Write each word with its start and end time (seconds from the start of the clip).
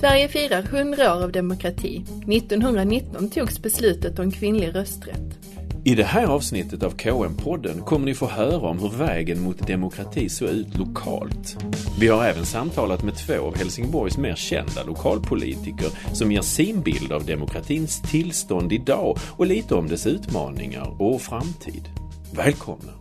Sverige 0.00 0.28
firar 0.28 0.62
100 0.62 1.16
år 1.16 1.22
av 1.22 1.32
demokrati. 1.32 2.04
1919 2.28 3.30
togs 3.30 3.62
beslutet 3.62 4.18
om 4.18 4.30
kvinnlig 4.30 4.74
rösträtt. 4.74 5.38
I 5.84 5.94
det 5.94 6.04
här 6.04 6.26
avsnittet 6.26 6.82
av 6.82 6.96
KM-podden 6.96 7.80
kommer 7.80 8.06
ni 8.06 8.14
få 8.14 8.26
höra 8.26 8.68
om 8.68 8.78
hur 8.78 8.88
vägen 8.88 9.42
mot 9.42 9.66
demokrati 9.66 10.28
såg 10.28 10.48
ut 10.48 10.78
lokalt. 10.78 11.56
Vi 12.00 12.08
har 12.08 12.24
även 12.24 12.46
samtalat 12.46 13.02
med 13.02 13.16
två 13.16 13.46
av 13.46 13.56
Helsingborgs 13.56 14.18
mer 14.18 14.34
kända 14.34 14.82
lokalpolitiker 14.86 16.14
som 16.14 16.32
ger 16.32 16.42
sin 16.42 16.82
bild 16.82 17.12
av 17.12 17.26
demokratins 17.26 18.02
tillstånd 18.02 18.72
idag 18.72 19.18
och 19.36 19.46
lite 19.46 19.74
om 19.74 19.88
dess 19.88 20.06
utmaningar 20.06 21.02
och 21.02 21.20
framtid. 21.20 21.88
Välkomna! 22.32 22.99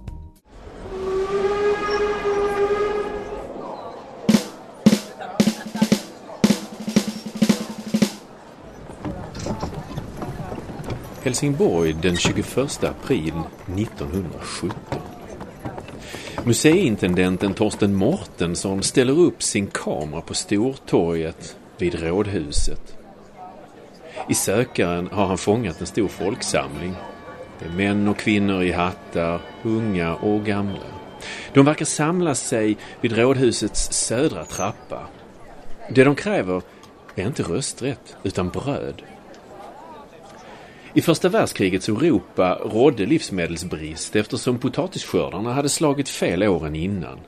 Helsingborg 11.30 11.94
den 12.02 12.18
21 12.18 12.84
april 12.84 13.34
1917. 13.78 14.72
Museiintendenten 16.44 17.54
Torsten 17.54 17.96
Mortensson 17.96 18.84
ställer 18.84 19.20
upp 19.20 19.44
sin 19.44 19.68
kamera 19.68 20.22
på 20.22 20.34
Stortorget 20.34 21.58
vid 21.78 22.04
Rådhuset. 22.04 22.98
I 24.30 24.34
sökaren 24.34 25.10
har 25.12 25.26
han 25.26 25.38
fångat 25.38 25.82
en 25.82 25.88
stor 25.88 26.08
folksamling. 26.08 26.96
Det 27.60 27.66
är 27.66 27.70
män 27.70 28.08
och 28.08 28.18
kvinnor 28.18 28.64
i 28.64 28.72
hattar, 28.72 29.42
unga 29.64 30.16
och 30.16 30.46
gamla. 30.46 30.88
De 31.54 31.66
verkar 31.66 31.86
samla 31.86 32.36
sig 32.36 32.78
vid 33.02 33.18
Rådhusets 33.18 33.92
södra 33.92 34.46
trappa. 34.46 35.08
Det 35.90 36.04
de 36.04 36.16
kräver 36.16 36.62
är 37.16 37.28
inte 37.28 37.44
rösträtt, 37.44 38.18
utan 38.24 38.50
bröd. 38.50 39.04
I 40.94 41.02
första 41.02 41.30
världskrigets 41.30 41.90
Europa 41.90 42.60
rådde 42.66 43.06
livsmedelsbrist 43.06 44.16
eftersom 44.16 44.60
potatisskördarna 44.60 45.54
hade 45.54 45.70
slagit 45.70 46.10
fel 46.10 46.44
åren 46.44 46.76
innan. 46.76 47.20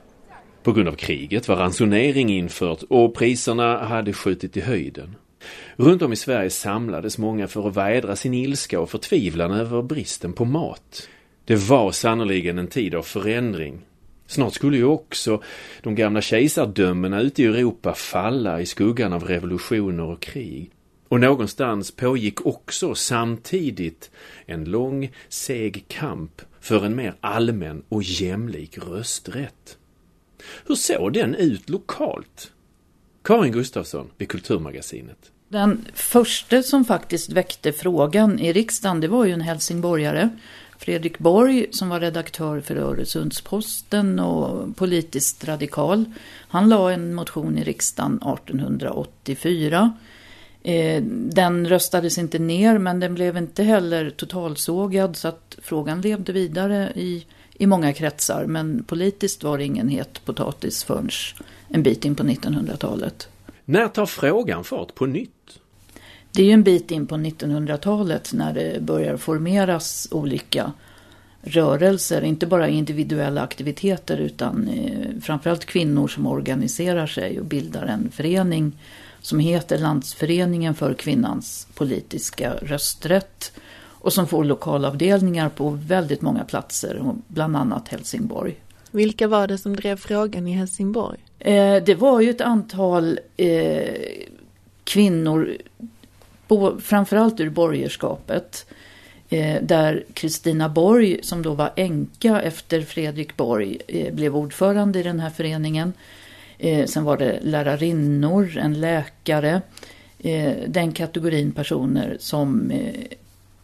På 0.62 0.72
grund 0.72 0.88
av 0.88 0.92
kriget 0.92 1.48
var 1.48 1.56
ransonering 1.56 2.30
infört 2.30 2.82
och 2.88 3.14
priserna 3.14 3.78
hade 3.84 4.12
skjutit 4.12 4.56
i 4.56 4.60
höjden. 4.60 5.16
Runt 5.76 6.02
om 6.02 6.12
i 6.12 6.16
Sverige 6.16 6.50
samlades 6.50 7.18
många 7.18 7.48
för 7.48 7.68
att 7.68 7.76
vädra 7.76 8.16
sin 8.16 8.34
ilska 8.34 8.80
och 8.80 8.90
förtvivlan 8.90 9.50
över 9.50 9.82
bristen 9.82 10.32
på 10.32 10.44
mat. 10.44 11.08
Det 11.44 11.56
var 11.56 11.92
sannoliken 11.92 12.58
en 12.58 12.66
tid 12.66 12.94
av 12.94 13.02
förändring. 13.02 13.80
Snart 14.26 14.54
skulle 14.54 14.76
ju 14.76 14.84
också 14.84 15.42
de 15.82 15.94
gamla 15.94 16.20
kejsardömena 16.20 17.20
ute 17.20 17.42
i 17.42 17.46
Europa 17.46 17.94
falla 17.94 18.60
i 18.60 18.66
skuggan 18.66 19.12
av 19.12 19.24
revolutioner 19.24 20.04
och 20.04 20.20
krig. 20.22 20.70
Och 21.12 21.20
någonstans 21.20 21.90
pågick 21.90 22.46
också 22.46 22.94
samtidigt 22.94 24.10
en 24.46 24.64
lång, 24.64 25.12
seg 25.28 25.84
kamp 25.88 26.42
för 26.60 26.84
en 26.84 26.96
mer 26.96 27.14
allmän 27.20 27.82
och 27.88 28.02
jämlik 28.02 28.78
rösträtt. 28.78 29.76
Hur 30.66 30.74
såg 30.74 31.12
den 31.12 31.34
ut 31.34 31.68
lokalt? 31.68 32.52
Karin 33.24 33.52
Gustafsson 33.52 34.10
vid 34.18 34.28
Kulturmagasinet. 34.28 35.30
Den 35.48 35.84
första 35.94 36.62
som 36.62 36.84
faktiskt 36.84 37.32
väckte 37.32 37.72
frågan 37.72 38.38
i 38.38 38.52
riksdagen, 38.52 39.00
det 39.00 39.08
var 39.08 39.24
ju 39.24 39.32
en 39.32 39.40
helsingborgare. 39.40 40.28
Fredrik 40.78 41.18
Borg 41.18 41.66
som 41.70 41.88
var 41.88 42.00
redaktör 42.00 42.60
för 42.60 42.76
Öresundsposten 42.76 44.18
och 44.18 44.76
politiskt 44.76 45.44
radikal. 45.44 46.04
Han 46.48 46.68
la 46.68 46.92
en 46.92 47.14
motion 47.14 47.58
i 47.58 47.64
riksdagen 47.64 48.16
1884 48.16 49.92
Eh, 50.64 51.02
den 51.04 51.68
röstades 51.68 52.18
inte 52.18 52.38
ner 52.38 52.78
men 52.78 53.00
den 53.00 53.14
blev 53.14 53.36
inte 53.36 53.62
heller 53.62 54.10
totalsågad 54.10 55.16
så 55.16 55.28
att 55.28 55.58
frågan 55.62 56.00
levde 56.00 56.32
vidare 56.32 56.92
i, 56.94 57.26
i 57.54 57.66
många 57.66 57.92
kretsar. 57.92 58.46
Men 58.46 58.84
politiskt 58.84 59.44
var 59.44 59.58
det 59.58 59.64
ingen 59.64 59.88
het 59.88 60.24
potatis 60.24 60.84
förrän 60.84 61.10
en 61.68 61.82
bit 61.82 62.04
in 62.04 62.14
på 62.14 62.22
1900-talet. 62.22 63.28
När 63.64 63.88
tar 63.88 64.06
frågan 64.06 64.64
fart 64.64 64.94
på 64.94 65.06
nytt? 65.06 65.30
Det 66.32 66.42
är 66.42 66.46
ju 66.46 66.52
en 66.52 66.62
bit 66.62 66.90
in 66.90 67.06
på 67.06 67.14
1900-talet 67.14 68.32
när 68.32 68.54
det 68.54 68.82
börjar 68.82 69.16
formeras 69.16 70.08
olika 70.10 70.72
rörelser, 71.42 72.22
inte 72.24 72.46
bara 72.46 72.68
individuella 72.68 73.42
aktiviteter 73.42 74.16
utan 74.16 74.68
eh, 74.68 75.20
framförallt 75.22 75.64
kvinnor 75.64 76.08
som 76.08 76.26
organiserar 76.26 77.06
sig 77.06 77.40
och 77.40 77.46
bildar 77.46 77.86
en 77.86 78.10
förening 78.10 78.72
som 79.22 79.38
heter 79.38 79.78
Landsföreningen 79.78 80.74
för 80.74 80.94
kvinnans 80.94 81.66
politiska 81.74 82.54
rösträtt 82.54 83.52
och 84.02 84.12
som 84.12 84.26
får 84.26 84.44
lokalavdelningar 84.44 85.48
på 85.48 85.70
väldigt 85.70 86.22
många 86.22 86.44
platser, 86.44 87.02
bland 87.28 87.56
annat 87.56 87.88
Helsingborg. 87.88 88.56
Vilka 88.90 89.28
var 89.28 89.46
det 89.46 89.58
som 89.58 89.76
drev 89.76 89.96
frågan 89.96 90.48
i 90.48 90.52
Helsingborg? 90.52 91.18
Eh, 91.38 91.82
det 91.84 91.94
var 91.94 92.20
ju 92.20 92.30
ett 92.30 92.40
antal 92.40 93.18
eh, 93.36 93.94
kvinnor, 94.84 95.56
bo, 96.48 96.80
framförallt 96.80 97.40
ur 97.40 97.50
borgerskapet, 97.50 98.66
eh, 99.28 99.62
där 99.62 100.04
Kristina 100.14 100.68
Borg, 100.68 101.20
som 101.22 101.42
då 101.42 101.54
var 101.54 101.72
änka 101.76 102.42
efter 102.42 102.80
Fredrik 102.80 103.36
Borg, 103.36 103.78
eh, 103.88 104.14
blev 104.14 104.36
ordförande 104.36 105.00
i 105.00 105.02
den 105.02 105.20
här 105.20 105.30
föreningen. 105.30 105.92
Eh, 106.64 106.86
sen 106.86 107.04
var 107.04 107.16
det 107.16 107.38
lärarinnor, 107.42 108.56
en 108.56 108.80
läkare. 108.80 109.62
Eh, 110.18 110.52
den 110.66 110.92
kategorin 110.92 111.52
personer 111.52 112.16
som, 112.20 112.70
eh, 112.70 113.04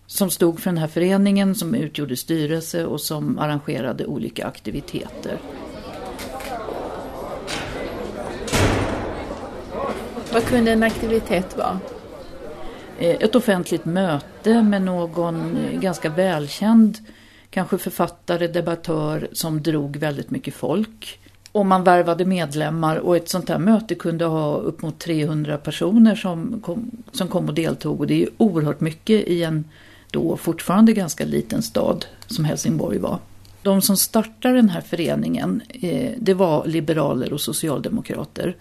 som 0.06 0.30
stod 0.30 0.60
för 0.60 0.70
den 0.70 0.78
här 0.78 0.88
föreningen, 0.88 1.54
som 1.54 1.74
utgjorde 1.74 2.16
styrelse 2.16 2.84
och 2.84 3.00
som 3.00 3.38
arrangerade 3.38 4.06
olika 4.06 4.46
aktiviteter. 4.46 5.38
Vad 10.32 10.44
kunde 10.44 10.72
en 10.72 10.82
aktivitet 10.82 11.56
vara? 11.56 11.80
Eh, 12.98 13.16
ett 13.20 13.34
offentligt 13.34 13.84
möte 13.84 14.62
med 14.62 14.82
någon 14.82 15.58
ganska 15.80 16.10
välkänd, 16.10 16.98
kanske 17.50 17.78
författare, 17.78 18.46
debattör 18.46 19.28
som 19.32 19.62
drog 19.62 19.96
väldigt 19.96 20.30
mycket 20.30 20.54
folk 20.54 21.20
och 21.52 21.66
man 21.66 21.84
värvade 21.84 22.24
medlemmar 22.24 22.96
och 22.96 23.16
ett 23.16 23.28
sånt 23.28 23.48
här 23.48 23.58
möte 23.58 23.94
kunde 23.94 24.24
ha 24.24 24.56
upp 24.56 24.82
mot 24.82 24.98
300 24.98 25.58
personer 25.58 26.14
som 26.14 26.60
kom, 26.60 26.90
som 27.12 27.28
kom 27.28 27.48
och 27.48 27.54
deltog 27.54 28.00
och 28.00 28.06
det 28.06 28.14
är 28.14 28.18
ju 28.18 28.30
oerhört 28.36 28.80
mycket 28.80 29.28
i 29.28 29.42
en 29.42 29.64
då 30.10 30.36
fortfarande 30.36 30.92
ganska 30.92 31.24
liten 31.24 31.62
stad 31.62 32.06
som 32.26 32.44
Helsingborg 32.44 32.98
var. 32.98 33.18
De 33.62 33.82
som 33.82 33.96
startade 33.96 34.54
den 34.54 34.68
här 34.68 34.80
föreningen 34.80 35.62
eh, 35.68 36.12
det 36.18 36.34
var 36.34 36.66
liberaler 36.66 37.32
och 37.32 37.40
socialdemokrater. 37.40 38.56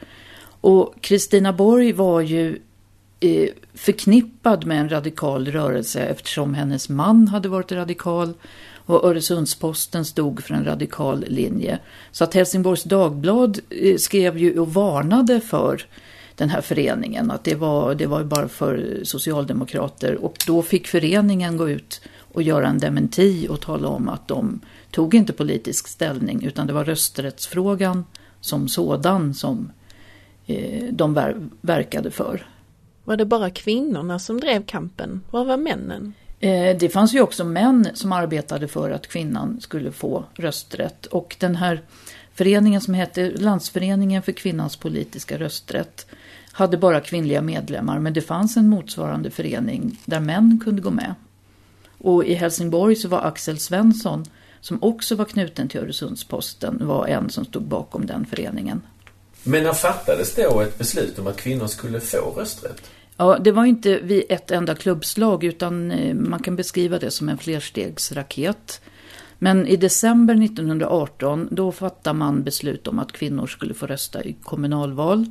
Och 0.62 0.94
Kristina 1.02 1.54
Borg 1.54 1.92
var 1.92 2.22
ju 2.22 2.60
eh, 3.20 3.50
förknippad 3.74 4.66
med 4.66 4.80
en 4.80 4.90
radikal 4.90 5.48
rörelse 5.48 6.00
eftersom 6.02 6.54
hennes 6.54 6.90
man 6.90 7.28
hade 7.28 7.50
varit 7.50 7.72
radikal 7.72 8.34
och 8.88 9.06
Öresundsposten 9.06 10.06
stod 10.06 10.44
för 10.44 10.54
en 10.54 10.66
radikal 10.66 11.26
linje. 11.28 11.80
Så 12.12 12.24
att 12.24 12.34
Helsingborgs 12.34 12.84
Dagblad 12.84 13.60
eh, 13.70 13.98
skrev 13.98 14.38
ju 14.38 14.60
och 14.60 14.74
varnade 14.74 15.40
för 15.40 15.86
den 16.36 16.50
här 16.50 16.62
föreningen, 16.62 17.32
att 17.32 17.44
det 17.44 17.56
var, 17.56 17.96
det 17.96 18.06
var 18.06 18.24
bara 18.24 18.48
för 18.48 19.00
socialdemokrater. 19.04 20.16
Och 20.16 20.36
då 20.48 20.62
fick 20.62 20.88
föreningen 20.88 21.58
gå 21.58 21.70
ut 21.70 22.02
och 22.34 22.44
göra 22.44 22.68
en 22.68 22.80
dementi 22.80 23.48
och 23.50 23.62
tala 23.62 23.88
om 23.88 24.10
att 24.10 24.28
de 24.28 24.60
tog 24.92 25.16
inte 25.16 25.34
politisk 25.34 25.88
ställning 25.88 26.44
utan 26.44 26.68
det 26.68 26.74
var 26.74 26.86
rösträttsfrågan 26.86 28.06
som 28.42 28.68
sådan 28.68 29.34
som 29.34 29.72
eh, 30.46 30.84
de 30.92 31.14
ver 31.14 31.50
verkade 31.62 32.12
för. 32.12 32.48
Var 33.04 33.18
det 33.18 33.26
bara 33.26 33.50
kvinnorna 33.50 34.20
som 34.20 34.40
drev 34.40 34.66
kampen? 34.66 35.22
Var 35.32 35.46
var 35.46 35.58
männen? 35.58 36.14
Eh, 36.40 36.78
det 36.78 36.90
fanns 36.90 37.14
ju 37.14 37.22
också 37.22 37.44
män 37.44 37.90
som 37.94 38.12
arbetade 38.12 38.68
för 38.68 38.92
att 38.92 39.08
kvinnan 39.08 39.62
skulle 39.62 39.92
få 39.92 40.26
rösträtt. 40.36 41.06
Och 41.06 41.36
den 41.40 41.56
här 41.56 41.82
föreningen 42.34 42.82
som 42.82 42.94
hette 42.94 43.30
Landsföreningen 43.30 44.24
för 44.24 44.32
kvinnans 44.32 44.76
politiska 44.76 45.40
rösträtt 45.40 46.06
hade 46.52 46.78
bara 46.78 47.00
kvinnliga 47.02 47.42
medlemmar 47.42 48.00
men 48.00 48.14
det 48.14 48.22
fanns 48.22 48.58
en 48.58 48.70
motsvarande 48.70 49.32
förening 49.32 50.00
där 50.06 50.20
män 50.20 50.62
kunde 50.64 50.82
gå 50.82 50.92
med. 50.92 51.16
Och 51.98 52.26
i 52.26 52.34
Helsingborg 52.34 52.96
så 52.96 53.08
var 53.08 53.22
Axel 53.22 53.60
Svensson, 53.60 54.26
som 54.62 54.84
också 54.84 55.16
var 55.16 55.26
knuten 55.26 55.68
till 55.68 55.80
Öresundsposten, 55.80 56.88
var 56.88 57.08
en 57.08 57.30
som 57.30 57.46
stod 57.46 57.64
bakom 57.64 58.06
den 58.06 58.26
föreningen. 58.26 58.82
Men 59.44 59.64
när 59.64 59.74
fattades 59.74 60.36
då 60.36 60.62
ett 60.62 60.78
beslut 60.78 61.20
om 61.20 61.28
att 61.28 61.38
kvinnor 61.38 61.68
skulle 61.68 62.00
få 62.00 62.34
rösträtt? 62.38 62.82
Ja, 63.18 63.38
det 63.40 63.52
var 63.52 63.66
inte 63.66 64.00
vid 64.00 64.24
ett 64.30 64.52
enda 64.52 64.76
klubbslag 64.76 65.44
utan 65.44 65.92
eh, 65.92 66.16
man 66.16 66.40
kan 66.40 66.56
beskriva 66.56 67.00
det 67.00 67.12
som 67.12 67.30
en 67.30 67.38
flerstegsraket. 67.38 68.82
Men 69.40 69.68
i 69.68 69.76
december 69.76 70.44
1918 70.44 71.48
då 71.52 71.72
fattade 71.72 72.18
man 72.18 72.44
beslut 72.44 72.88
om 72.88 73.00
att 73.00 73.12
kvinnor 73.12 73.48
skulle 73.48 73.74
få 73.74 73.88
rösta 73.88 74.24
i 74.24 74.34
kommunalval. 74.44 75.26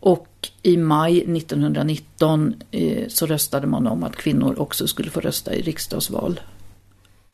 Och 0.00 0.28
i 0.62 0.76
maj 0.76 1.18
1919 1.18 2.54
eh, 2.70 3.08
så 3.08 3.26
röstade 3.26 3.66
man 3.66 3.86
om 3.86 4.04
att 4.04 4.16
kvinnor 4.16 4.54
också 4.58 4.86
skulle 4.86 5.10
få 5.10 5.20
rösta 5.20 5.54
i 5.54 5.62
riksdagsval. 5.62 6.40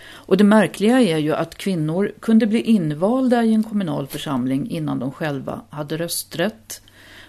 Och 0.03 0.37
det 0.37 0.45
märkliga 0.45 1.01
är 1.01 1.19
ju 1.19 1.35
att 1.35 1.55
kvinnor 1.55 2.13
kunde 2.21 2.47
bli 2.47 2.61
invalda 2.61 3.45
i 3.45 3.55
en 3.55 3.63
kommunal 3.63 4.07
församling 4.07 4.71
innan 4.71 4.99
de 4.99 5.13
själva 5.13 5.61
hade 5.71 5.97
rösträtt. 5.97 6.83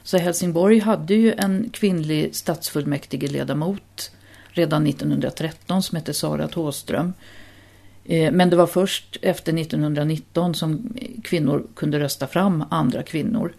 Så 0.04 0.18
Helsingborg 0.18 0.80
hade 0.80 1.14
ju 1.14 1.34
en 1.34 1.70
kvinnlig 1.74 2.36
stadsfullmäktigeledamot 2.36 4.12
redan 4.50 4.88
1913 4.88 5.84
som 5.84 5.96
hette 5.96 6.14
Sara 6.14 6.48
Thåström. 6.48 7.14
Eh, 8.06 8.32
men 8.32 8.50
det 8.50 8.56
var 8.56 8.68
först 8.68 9.18
efter 9.22 9.60
1919 9.60 10.56
som 10.56 10.94
kvinnor 11.24 11.68
kunde 11.76 12.00
rösta 12.00 12.28
fram 12.28 12.64
andra 12.70 13.04
kvinnor. 13.04 13.54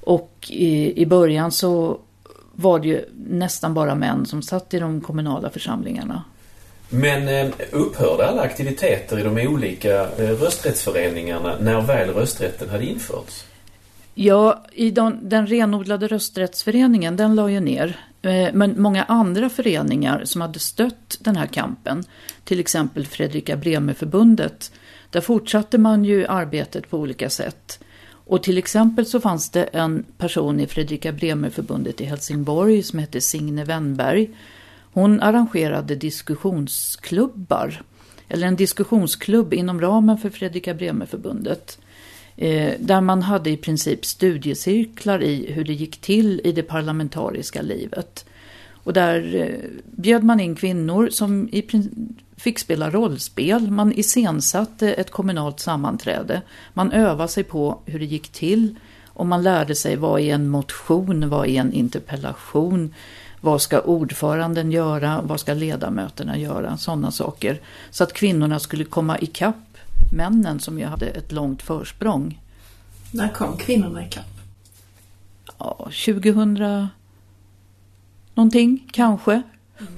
Och 0.00 0.46
i, 0.48 1.02
i 1.02 1.06
början 1.06 1.52
så 1.52 1.98
var 2.52 2.78
det 2.78 2.88
ju 2.88 3.04
nästan 3.28 3.74
bara 3.74 3.94
män 3.94 4.26
som 4.26 4.42
satt 4.42 4.74
i 4.74 4.78
de 4.78 5.00
kommunala 5.00 5.50
församlingarna. 5.50 6.24
Men 6.88 7.28
eh, 7.28 7.54
upphörde 7.70 8.26
alla 8.26 8.42
aktiviteter 8.42 9.18
i 9.18 9.22
de 9.22 9.48
olika 9.48 10.00
eh, 10.00 10.30
rösträttsföreningarna 10.30 11.56
när 11.60 11.80
väl 11.80 12.10
rösträtten 12.10 12.68
hade 12.68 12.84
införts? 12.84 13.44
Ja, 14.14 14.64
i 14.72 14.90
den, 14.90 15.28
den 15.28 15.46
renodlade 15.46 16.08
rösträttsföreningen, 16.08 17.16
den 17.16 17.34
la 17.34 17.50
ju 17.50 17.60
ner. 17.60 17.98
Eh, 18.22 18.48
men 18.52 18.82
många 18.82 19.04
andra 19.04 19.50
föreningar 19.50 20.24
som 20.24 20.40
hade 20.40 20.58
stött 20.58 21.18
den 21.20 21.36
här 21.36 21.46
kampen, 21.46 22.04
till 22.44 22.60
exempel 22.60 23.06
Fredrika 23.06 23.56
Bremer-förbundet, 23.56 24.72
där 25.10 25.20
fortsatte 25.20 25.78
man 25.78 26.04
ju 26.04 26.26
arbetet 26.26 26.90
på 26.90 26.98
olika 26.98 27.30
sätt. 27.30 27.80
Och 28.30 28.42
till 28.42 28.58
exempel 28.58 29.06
så 29.06 29.20
fanns 29.20 29.50
det 29.50 29.62
en 29.62 30.04
person 30.18 30.60
i 30.60 30.66
Fredrika 30.66 31.12
Bremer-förbundet 31.12 32.00
i 32.00 32.04
Helsingborg 32.04 32.82
som 32.82 32.98
hette 32.98 33.20
Signe 33.20 33.64
Wennberg. 33.64 34.30
Hon 34.92 35.20
arrangerade 35.20 35.94
diskussionsklubbar, 35.94 37.82
eller 38.28 38.46
en 38.46 38.56
diskussionsklubb 38.56 39.54
inom 39.54 39.80
ramen 39.80 40.18
för 40.18 40.30
Fredrika 40.30 40.74
Bremer-förbundet. 40.74 41.78
Eh, 42.40 42.74
där 42.78 43.00
man 43.00 43.22
hade 43.22 43.50
i 43.50 43.56
princip 43.56 44.04
studiecirklar 44.04 45.22
i 45.22 45.52
hur 45.52 45.64
det 45.64 45.72
gick 45.72 46.00
till 46.00 46.40
i 46.44 46.52
det 46.52 46.62
parlamentariska 46.62 47.62
livet. 47.62 48.24
Och 48.84 48.92
där 48.92 49.34
eh, 49.34 49.70
bjöd 49.84 50.24
man 50.24 50.40
in 50.40 50.54
kvinnor 50.54 51.08
som 51.12 51.48
i 51.52 51.62
fick 52.36 52.58
spela 52.58 52.90
rollspel. 52.90 53.70
Man 53.70 53.92
iscensatte 53.92 54.92
ett 54.92 55.10
kommunalt 55.10 55.60
sammanträde. 55.60 56.42
Man 56.72 56.92
övade 56.92 57.28
sig 57.28 57.44
på 57.44 57.78
hur 57.86 57.98
det 57.98 58.04
gick 58.04 58.28
till. 58.28 58.74
Och 59.06 59.26
man 59.26 59.42
lärde 59.42 59.74
sig 59.74 59.96
vad 59.96 60.20
är 60.20 60.34
en 60.34 60.48
motion, 60.48 61.28
vad 61.28 61.46
är 61.46 61.60
en 61.60 61.72
interpellation. 61.72 62.94
Vad 63.40 63.62
ska 63.62 63.80
ordföranden 63.80 64.72
göra? 64.72 65.20
Vad 65.22 65.40
ska 65.40 65.54
ledamöterna 65.54 66.38
göra? 66.38 66.76
Sådana 66.76 67.10
saker. 67.10 67.60
Så 67.90 68.04
att 68.04 68.12
kvinnorna 68.12 68.58
skulle 68.58 68.84
komma 68.84 69.18
ikapp 69.18 69.69
männen 70.12 70.60
som 70.60 70.78
ju 70.78 70.84
hade 70.84 71.06
ett 71.06 71.32
långt 71.32 71.62
försprång. 71.62 72.40
När 73.12 73.28
kom 73.28 73.56
kvinnorna 73.56 74.06
ikapp? 74.06 74.24
Ja, 75.58 75.90
2000 76.06 76.88
någonting 78.34 78.88
kanske. 78.92 79.32
Mm. 79.32 79.92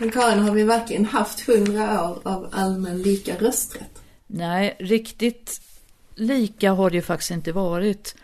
Men 0.00 0.10
Karin, 0.10 0.38
har 0.38 0.54
vi 0.54 0.62
verkligen 0.62 1.04
haft 1.04 1.46
hundra 1.46 2.10
år 2.10 2.20
av 2.22 2.48
allmän 2.52 3.02
lika 3.02 3.36
rösträtt? 3.36 4.02
Nej, 4.26 4.76
riktigt 4.78 5.60
lika 6.14 6.72
har 6.72 6.90
det 6.90 6.96
ju 6.96 7.02
faktiskt 7.02 7.30
inte 7.30 7.52
varit. 7.52 8.16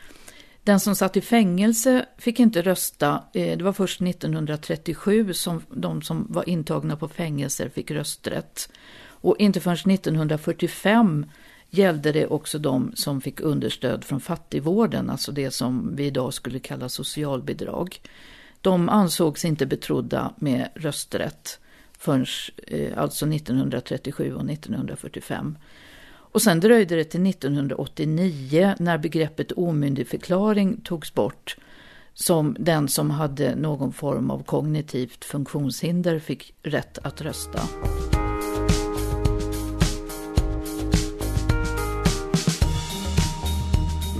Den 0.69 0.81
som 0.81 0.97
satt 0.97 1.17
i 1.17 1.21
fängelse 1.21 2.07
fick 2.19 2.41
inte 2.41 2.63
rösta. 2.63 3.23
Eh, 3.33 3.59
det 3.59 3.65
var 3.65 3.73
först 3.73 4.01
1937 4.01 5.35
som 5.35 5.63
de 5.71 6.03
som 6.03 6.27
var 6.29 6.49
intagna 6.49 6.97
på 6.97 7.09
fängelser 7.09 7.69
fick 7.69 7.91
rösträtt. 7.91 8.69
Och 9.01 9.37
inte 9.39 9.61
förrän 9.61 9.91
1945 9.95 11.27
gällde 11.71 12.13
det 12.13 12.27
också 12.27 12.59
de 12.59 12.93
som 12.95 13.21
fick 13.21 13.41
understöd 13.41 14.05
från 14.05 14.21
fattigvården, 14.21 15.11
alltså 15.11 15.33
det 15.33 15.51
som 15.51 15.97
vi 15.97 16.07
idag 16.07 16.35
skulle 16.35 16.59
kalla 16.59 16.89
socialbidrag. 16.89 18.01
De 18.61 18.89
ansågs 18.89 19.45
inte 19.45 19.67
betrodda 19.67 20.33
med 20.37 20.69
rösträtt 20.75 21.61
förrän 21.99 22.27
eh, 22.67 22.99
alltså 22.99 23.27
1937 23.27 24.35
och 24.35 24.51
1945. 24.51 25.59
Och 26.33 26.43
sen 26.43 26.61
dröjde 26.61 26.97
det 26.97 27.05
till 27.05 27.27
1989 27.27 28.75
när 28.79 28.99
begreppet 28.99 29.53
omyndigförklaring 29.53 30.81
togs 30.85 31.15
bort 31.15 31.57
som 32.15 32.57
den 32.59 32.89
som 32.89 33.11
hade 33.11 33.57
någon 33.57 33.93
form 33.93 34.31
av 34.31 34.43
kognitivt 34.43 35.25
funktionshinder 35.25 36.19
fick 36.19 36.55
rätt 36.63 36.99
att 37.03 37.21
rösta. 37.21 37.61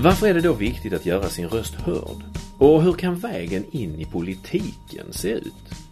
Varför 0.01 0.27
är 0.27 0.33
det 0.33 0.41
då 0.41 0.53
viktigt 0.53 0.93
att 0.93 1.05
göra 1.05 1.29
sin 1.29 1.47
röst 1.47 1.75
hörd? 1.75 2.23
Och 2.57 2.83
hur 2.83 2.93
kan 2.93 3.15
vägen 3.15 3.65
in 3.71 3.99
i 3.99 4.05
politiken 4.05 5.05
se 5.11 5.29
ut? 5.29 5.88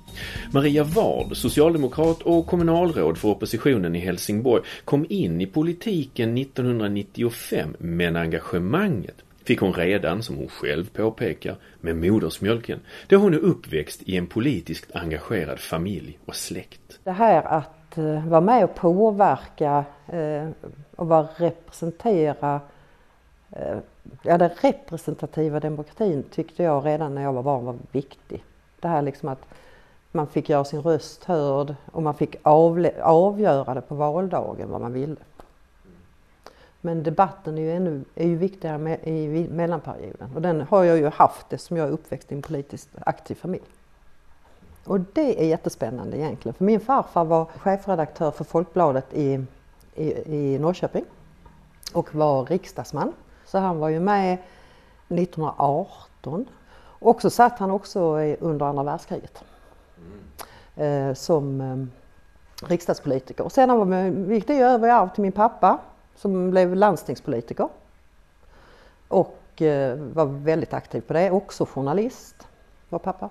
Maria 0.51 0.83
Ward, 0.83 1.37
socialdemokrat 1.37 2.21
och 2.21 2.47
kommunalråd 2.47 3.17
för 3.17 3.29
oppositionen 3.29 3.95
i 3.95 3.99
Helsingborg, 3.99 4.63
kom 4.85 5.05
in 5.09 5.41
i 5.41 5.45
politiken 5.45 6.37
1995 6.37 7.75
men 7.79 8.15
engagemanget 8.15 9.23
fick 9.47 9.59
hon 9.59 9.73
redan, 9.73 10.23
som 10.23 10.35
hon 10.35 10.47
själv 10.47 10.89
påpekar, 10.89 11.55
med 11.81 11.95
modersmjölken 11.95 12.79
då 13.07 13.17
hon 13.17 13.33
är 13.33 13.37
uppväxt 13.37 14.01
i 14.05 14.17
en 14.17 14.27
politiskt 14.27 14.95
engagerad 14.95 15.59
familj 15.59 16.19
och 16.25 16.35
släkt. 16.35 16.99
Det 17.03 17.11
här 17.11 17.43
att 17.43 17.97
eh, 17.97 18.27
vara 18.27 18.41
med 18.41 18.63
och 18.63 18.75
påverka 18.75 19.85
eh, 20.07 20.49
och 20.95 21.07
vara 21.07 21.27
representera 21.37 22.61
eh, 23.51 23.77
ja, 24.23 24.37
den 24.37 24.49
representativa 24.61 25.59
demokratin 25.59 26.23
tyckte 26.31 26.63
jag 26.63 26.85
redan 26.85 27.15
när 27.15 27.21
jag 27.21 27.33
var 27.33 27.43
barn 27.43 27.65
var 27.65 27.75
viktig. 27.91 28.43
Det 28.79 28.87
här 28.87 29.01
liksom 29.01 29.29
att 29.29 29.45
man 30.17 30.27
fick 30.27 30.49
göra 30.49 30.63
sin 30.63 30.81
röst 30.81 31.23
hörd 31.23 31.75
och 31.91 32.03
man 32.03 32.13
fick 32.13 32.35
avgöra 33.01 33.73
det 33.73 33.81
på 33.81 33.95
valdagen 33.95 34.69
vad 34.69 34.81
man 34.81 34.93
ville. 34.93 35.15
Men 36.81 37.03
debatten 37.03 37.57
är 37.57 37.61
ju, 37.61 37.71
ännu, 37.71 38.03
är 38.15 38.27
ju 38.27 38.35
viktigare 38.37 38.77
med, 38.77 38.99
i 39.03 39.47
mellanperioden 39.51 40.29
och 40.35 40.41
den 40.41 40.61
har 40.61 40.83
jag 40.83 40.97
ju 40.97 41.07
haft 41.07 41.53
eftersom 41.53 41.77
jag 41.77 41.87
är 41.87 41.91
uppväxt 41.91 42.31
i 42.31 42.35
en 42.35 42.41
politiskt 42.41 42.89
aktiv 43.01 43.35
familj. 43.35 43.63
Och 44.85 44.99
det 44.99 45.43
är 45.43 45.47
jättespännande 45.47 46.17
egentligen 46.17 46.53
för 46.53 46.65
min 46.65 46.79
farfar 46.79 47.25
var 47.25 47.45
chefredaktör 47.45 48.31
för 48.31 48.43
Folkbladet 48.43 49.13
i, 49.13 49.45
i, 49.95 50.35
i 50.35 50.59
Norrköping 50.59 51.05
och 51.93 52.15
var 52.15 52.45
riksdagsman. 52.45 53.13
Så 53.45 53.57
han 53.57 53.79
var 53.79 53.89
ju 53.89 53.99
med 53.99 54.33
1918 55.07 56.45
och 56.99 57.21
så 57.21 57.29
satt 57.29 57.59
han 57.59 57.71
också 57.71 57.99
under 58.39 58.65
andra 58.65 58.83
världskriget 58.83 59.43
eh, 60.77 61.13
som 61.13 61.61
eh, 61.61 62.67
riksdagspolitiker. 62.67 63.43
Och 63.43 63.51
sen 63.51 64.29
gick 64.29 64.47
det 64.47 64.53
över 64.53 64.87
i 64.87 64.91
arv 64.91 65.09
till 65.09 65.21
min 65.21 65.31
pappa 65.31 65.79
som 66.15 66.51
blev 66.51 66.75
landstingspolitiker 66.75 67.69
och 69.07 69.61
eh, 69.61 69.97
var 69.97 70.25
väldigt 70.25 70.73
aktiv 70.73 71.01
på 71.01 71.13
det, 71.13 71.31
också 71.31 71.65
journalist 71.65 72.47
var 72.89 72.99
pappa. 72.99 73.29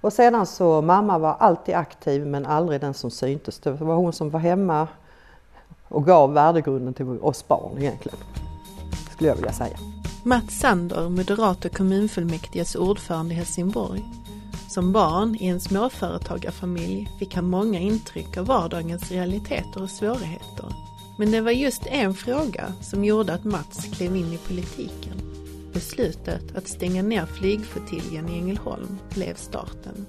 Och 0.00 0.12
sedan 0.12 0.46
så, 0.46 0.82
mamma 0.82 1.18
var 1.18 1.36
alltid 1.38 1.74
aktiv 1.74 2.26
men 2.26 2.46
aldrig 2.46 2.80
den 2.80 2.94
som 2.94 3.10
syntes. 3.10 3.58
Det 3.58 3.70
var 3.70 3.96
hon 3.96 4.12
som 4.12 4.30
var 4.30 4.40
hemma 4.40 4.88
och 5.88 6.06
gav 6.06 6.32
värdegrunden 6.32 6.94
till 6.94 7.18
oss 7.20 7.48
barn 7.48 7.78
egentligen, 7.78 8.18
skulle 9.12 9.28
jag 9.28 9.36
vilja 9.36 9.52
säga. 9.52 9.76
Mats 10.24 10.60
Sander, 10.60 11.08
moderata 11.08 11.68
kommunfullmäktiges 11.68 12.74
ordförande 12.74 13.34
i 13.34 13.36
Helsingborg, 13.36 14.04
som 14.68 14.92
barn 14.92 15.36
i 15.40 15.46
en 15.46 15.60
småföretagarfamilj 15.60 17.08
fick 17.18 17.34
han 17.34 17.50
många 17.50 17.78
intryck 17.78 18.36
av 18.36 18.46
vardagens 18.46 19.10
realiteter 19.10 19.82
och 19.82 19.90
svårigheter. 19.90 20.74
Men 21.18 21.30
det 21.30 21.40
var 21.40 21.50
just 21.50 21.86
en 21.86 22.14
fråga 22.14 22.72
som 22.80 23.04
gjorde 23.04 23.34
att 23.34 23.44
Mats 23.44 23.84
klev 23.84 24.16
in 24.16 24.32
i 24.32 24.38
politiken. 24.38 25.12
Beslutet 25.72 26.56
att 26.56 26.68
stänga 26.68 27.02
ner 27.02 27.26
flygflottiljen 27.26 28.28
i 28.28 28.38
Ängelholm 28.38 28.98
blev 29.14 29.34
starten. 29.34 30.06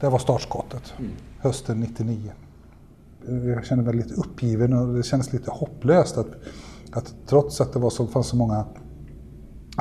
Det 0.00 0.08
var 0.08 0.18
startskottet, 0.18 0.94
mm. 0.98 1.10
hösten 1.38 1.80
99. 1.80 2.32
Jag 3.54 3.66
kände 3.66 3.84
mig 3.84 3.94
lite 3.94 4.14
uppgiven 4.14 4.72
och 4.72 4.94
det 4.94 5.02
kändes 5.02 5.32
lite 5.32 5.50
hopplöst 5.50 6.18
att, 6.18 6.30
att 6.92 7.14
trots 7.26 7.60
att 7.60 7.72
det 7.72 7.78
var 7.78 7.90
så, 7.90 8.06
fanns 8.06 8.26
så 8.26 8.36
många 8.36 8.64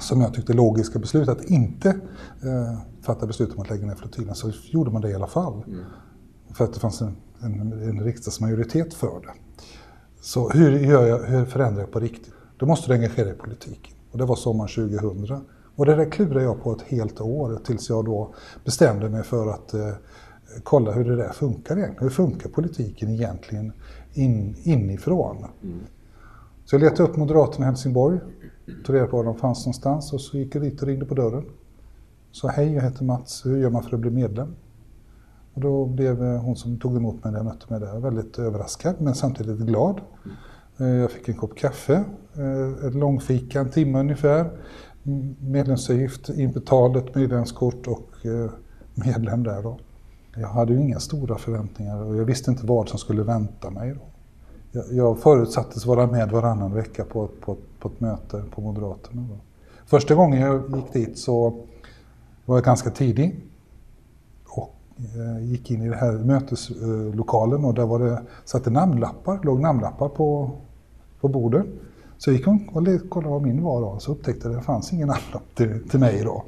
som 0.01 0.21
jag 0.21 0.33
tyckte 0.33 0.53
logiska 0.53 0.99
beslut 0.99 1.29
att 1.29 1.49
inte 1.49 1.89
eh, 2.43 2.79
fatta 3.13 3.27
beslut 3.27 3.53
om 3.55 3.61
att 3.61 3.69
lägga 3.69 3.85
ner 3.85 3.95
flottiljen 3.95 4.35
så 4.35 4.51
gjorde 4.63 4.91
man 4.91 5.01
det 5.01 5.09
i 5.09 5.15
alla 5.15 5.27
fall. 5.27 5.63
Mm. 5.67 5.79
För 6.53 6.63
att 6.63 6.73
det 6.73 6.79
fanns 6.79 7.01
en, 7.01 7.15
en, 7.41 7.71
en 7.71 8.03
riksdagsmajoritet 8.03 8.93
för 8.93 9.19
det. 9.21 9.33
Så 10.21 10.49
hur, 10.49 10.79
gör 10.79 11.07
jag, 11.07 11.19
hur 11.19 11.45
förändrar 11.45 11.81
jag 11.81 11.91
på 11.91 11.99
riktigt? 11.99 12.33
då 12.59 12.65
måste 12.65 12.87
du 12.87 12.93
engagera 12.93 13.25
dig 13.25 13.33
i 13.33 13.37
politiken. 13.37 13.93
Och 14.11 14.17
det 14.17 14.25
var 14.25 14.35
sommaren 14.35 14.89
2000. 14.89 15.45
Och 15.75 15.85
det 15.85 15.95
där 15.95 16.11
klurade 16.11 16.43
jag 16.43 16.63
på 16.63 16.71
ett 16.71 16.81
helt 16.81 17.21
år 17.21 17.59
tills 17.65 17.89
jag 17.89 18.05
då 18.05 18.33
bestämde 18.65 19.09
mig 19.09 19.23
för 19.23 19.47
att 19.47 19.73
eh, 19.73 19.91
kolla 20.63 20.91
hur 20.91 21.03
det 21.03 21.15
där 21.15 21.29
funkar 21.29 21.77
egentligen. 21.77 22.03
Hur 22.03 22.09
funkar 22.09 22.49
politiken 22.49 23.09
egentligen 23.09 23.73
in, 24.13 24.55
inifrån? 24.63 25.37
Mm. 25.63 25.79
Så 26.65 26.75
jag 26.75 26.81
letade 26.81 27.09
upp 27.09 27.17
Moderaterna 27.17 27.65
i 27.65 27.67
Helsingborg, 27.67 28.19
tog 28.85 28.95
reda 28.95 29.07
på 29.07 29.17
var 29.17 29.23
de 29.23 29.35
fanns 29.35 29.65
någonstans 29.65 30.13
och 30.13 30.21
så 30.21 30.37
gick 30.37 30.55
jag 30.55 30.63
dit 30.63 30.81
och 30.81 30.87
ringde 30.87 31.05
på 31.05 31.15
dörren. 31.15 31.45
Så 32.31 32.47
hej, 32.47 32.73
jag 32.73 32.81
heter 32.81 33.03
Mats, 33.03 33.45
hur 33.45 33.57
gör 33.57 33.69
man 33.69 33.83
för 33.83 33.93
att 33.95 33.99
bli 33.99 34.11
medlem? 34.11 34.55
Och 35.53 35.61
då 35.61 35.85
blev 35.85 36.23
eh, 36.23 36.41
hon 36.41 36.55
som 36.55 36.79
tog 36.79 36.95
emot 36.95 37.23
mig 37.23 37.31
när 37.31 37.39
jag 37.39 37.45
mötte 37.45 37.65
mig 37.69 37.79
där 37.79 37.99
väldigt 37.99 38.39
överraskad 38.39 38.95
men 38.99 39.15
samtidigt 39.15 39.59
glad. 39.59 40.01
Eh, 40.77 40.87
jag 40.87 41.11
fick 41.11 41.29
en 41.29 41.35
kopp 41.35 41.57
kaffe, 41.57 42.03
eh, 42.35 42.87
ett 42.87 42.95
långfika, 42.95 43.59
en 43.59 43.69
timme 43.69 43.99
ungefär. 43.99 44.49
Medlemsavgift, 45.39 46.29
inbetald, 46.29 46.97
ett 46.97 47.15
medlemskort 47.15 47.87
och 47.87 48.09
medlem 48.93 49.43
där 49.43 49.63
då. 49.63 49.79
Jag 50.35 50.47
hade 50.47 50.73
ju 50.73 50.79
inga 50.79 50.99
stora 50.99 51.37
förväntningar 51.37 52.03
och 52.03 52.17
jag 52.17 52.25
visste 52.25 52.51
inte 52.51 52.65
vad 52.65 52.89
som 52.89 52.99
skulle 52.99 53.23
vänta 53.23 53.69
mig. 53.69 53.95
Då. 53.95 54.01
Jag 54.91 55.19
förutsattes 55.19 55.85
vara 55.85 56.07
med 56.07 56.31
varannan 56.31 56.73
vecka 56.73 57.05
på, 57.05 57.29
på, 57.41 57.57
på 57.79 57.87
ett 57.87 57.99
möte 57.99 58.43
på 58.51 58.61
Moderaterna. 58.61 59.27
Då. 59.29 59.37
Första 59.85 60.15
gången 60.15 60.41
jag 60.41 60.75
gick 60.75 60.93
dit 60.93 61.17
så 61.17 61.65
var 62.49 62.55
jag 62.55 62.63
ganska 62.63 62.89
tidig 62.89 63.35
och 64.47 64.75
eh, 64.97 65.45
gick 65.45 65.71
in 65.71 65.81
i 65.81 65.89
den 65.89 65.99
här 65.99 66.11
möteslokalen 66.11 67.65
och 67.65 67.73
där 67.73 67.85
var 67.85 67.99
det, 67.99 68.21
satt 68.45 68.63
det 68.63 68.69
namnlappar, 68.69 69.39
låg 69.43 69.59
namnlappar 69.59 70.09
på, 70.09 70.51
på 71.21 71.27
bordet. 71.27 71.65
Så 72.17 72.29
jag 72.29 72.37
gick 72.37 72.47
och 72.47 73.09
kollade 73.09 73.31
vad 73.31 73.41
min 73.41 73.63
var 73.63 73.81
och 73.81 74.01
så 74.01 74.11
upptäckte 74.11 74.47
jag 74.47 74.55
att 74.55 74.61
det 74.61 74.65
fanns 74.65 74.93
ingen 74.93 75.07
namnlapp 75.07 75.55
till, 75.55 75.89
till 75.89 75.99
mig 75.99 76.23
då. 76.23 76.43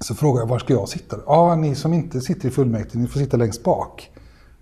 Så 0.00 0.14
frågade 0.14 0.42
jag 0.42 0.48
var 0.48 0.58
ska 0.58 0.72
jag 0.72 0.88
sitta? 0.88 1.16
Ja, 1.26 1.56
ni 1.56 1.74
som 1.74 1.94
inte 1.94 2.20
sitter 2.20 2.48
i 2.48 2.50
fullmäktige, 2.50 2.98
ni 2.98 3.06
får 3.06 3.20
sitta 3.20 3.36
längst 3.36 3.64
bak. 3.64 4.10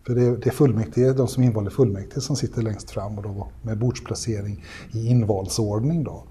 För 0.07 0.14
det 0.14 0.25
är, 0.25 0.37
det 0.37 0.47
är 0.47 0.50
fullmäktige, 0.52 1.12
de 1.12 1.28
som 1.28 1.42
är 1.42 1.47
invalda 1.47 1.71
i 1.71 1.75
fullmäktige 1.75 2.21
som 2.21 2.37
sitter 2.37 2.62
längst 2.62 2.90
fram 2.90 3.19
och 3.19 3.23
då 3.23 3.49
med 3.62 3.78
bordsplacering 3.78 4.64
i 4.92 5.09
invalsordning 5.09 6.04
då. 6.04 6.25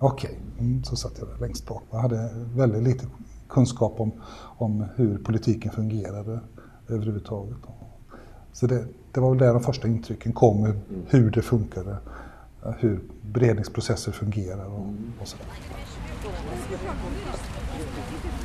Okej, 0.00 0.30
okay. 0.30 0.66
mm, 0.66 0.84
så 0.84 0.96
satt 0.96 1.12
jag 1.18 1.28
där 1.28 1.38
längst 1.38 1.66
bak. 1.66 1.82
Jag 1.90 1.98
hade 1.98 2.30
väldigt 2.54 2.82
lite 2.82 3.06
kunskap 3.48 4.00
om, 4.00 4.12
om 4.58 4.86
hur 4.96 5.18
politiken 5.18 5.72
fungerade 5.72 6.40
överhuvudtaget. 6.88 7.56
Så 8.52 8.66
det, 8.66 8.84
det 9.12 9.20
var 9.20 9.30
väl 9.30 9.38
där 9.38 9.52
de 9.52 9.62
första 9.62 9.88
intrycken 9.88 10.32
kom, 10.32 10.82
hur 11.08 11.30
det 11.30 11.42
funkade, 11.42 11.96
hur 12.78 13.00
beredningsprocesser 13.22 14.12
fungerar 14.12 14.66
och, 14.66 14.86
och 15.20 15.28
sådär. 15.28 15.46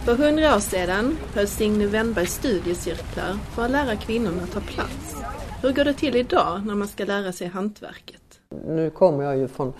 För 0.05 0.15
hundra 0.15 0.55
år 0.55 0.59
sedan 0.59 1.17
höll 1.33 1.47
Signe 1.47 1.87
Wennberg 1.87 2.27
studiecirklar 2.27 3.33
för 3.33 3.65
att 3.65 3.71
lära 3.71 3.95
kvinnorna 3.95 4.47
ta 4.53 4.59
plats. 4.59 5.15
Hur 5.61 5.73
går 5.73 5.83
det 5.83 5.93
till 5.93 6.15
idag 6.15 6.65
när 6.65 6.75
man 6.75 6.87
ska 6.87 7.05
lära 7.05 7.31
sig 7.31 7.47
hantverket? 7.47 8.21
Nu 8.67 8.89
kommer 8.89 9.23
jag 9.23 9.37
ju 9.37 9.47
från 9.47 9.73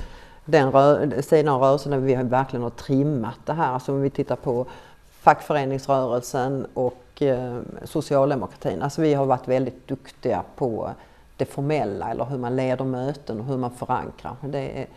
den 0.45 0.71
rö 0.71 1.21
sidan 1.21 1.55
av 1.55 1.62
rörelsen 1.62 1.91
där 1.91 2.00
vi 2.00 2.15
verkligen 2.15 2.63
har 2.63 2.69
trimmat 2.69 3.39
det 3.45 3.53
här. 3.53 3.73
Alltså 3.73 3.91
om 3.91 4.01
vi 4.01 4.09
tittar 4.09 4.35
på 4.35 4.65
fackföreningsrörelsen 5.12 6.67
och 6.73 7.21
eh, 7.21 7.59
socialdemokratin. 7.83 8.81
Alltså 8.81 9.01
vi 9.01 9.13
har 9.13 9.25
varit 9.25 9.47
väldigt 9.47 9.88
duktiga 9.88 10.43
på 10.55 10.89
det 11.38 11.45
formella 11.45 12.12
eller 12.12 12.25
hur 12.25 12.38
man 12.38 12.55
leder 12.55 12.85
möten 12.85 13.39
och 13.39 13.45
hur 13.45 13.57
man 13.57 13.71
förankrar. 13.71 14.35
Det 14.41 14.59
är, 14.59 14.88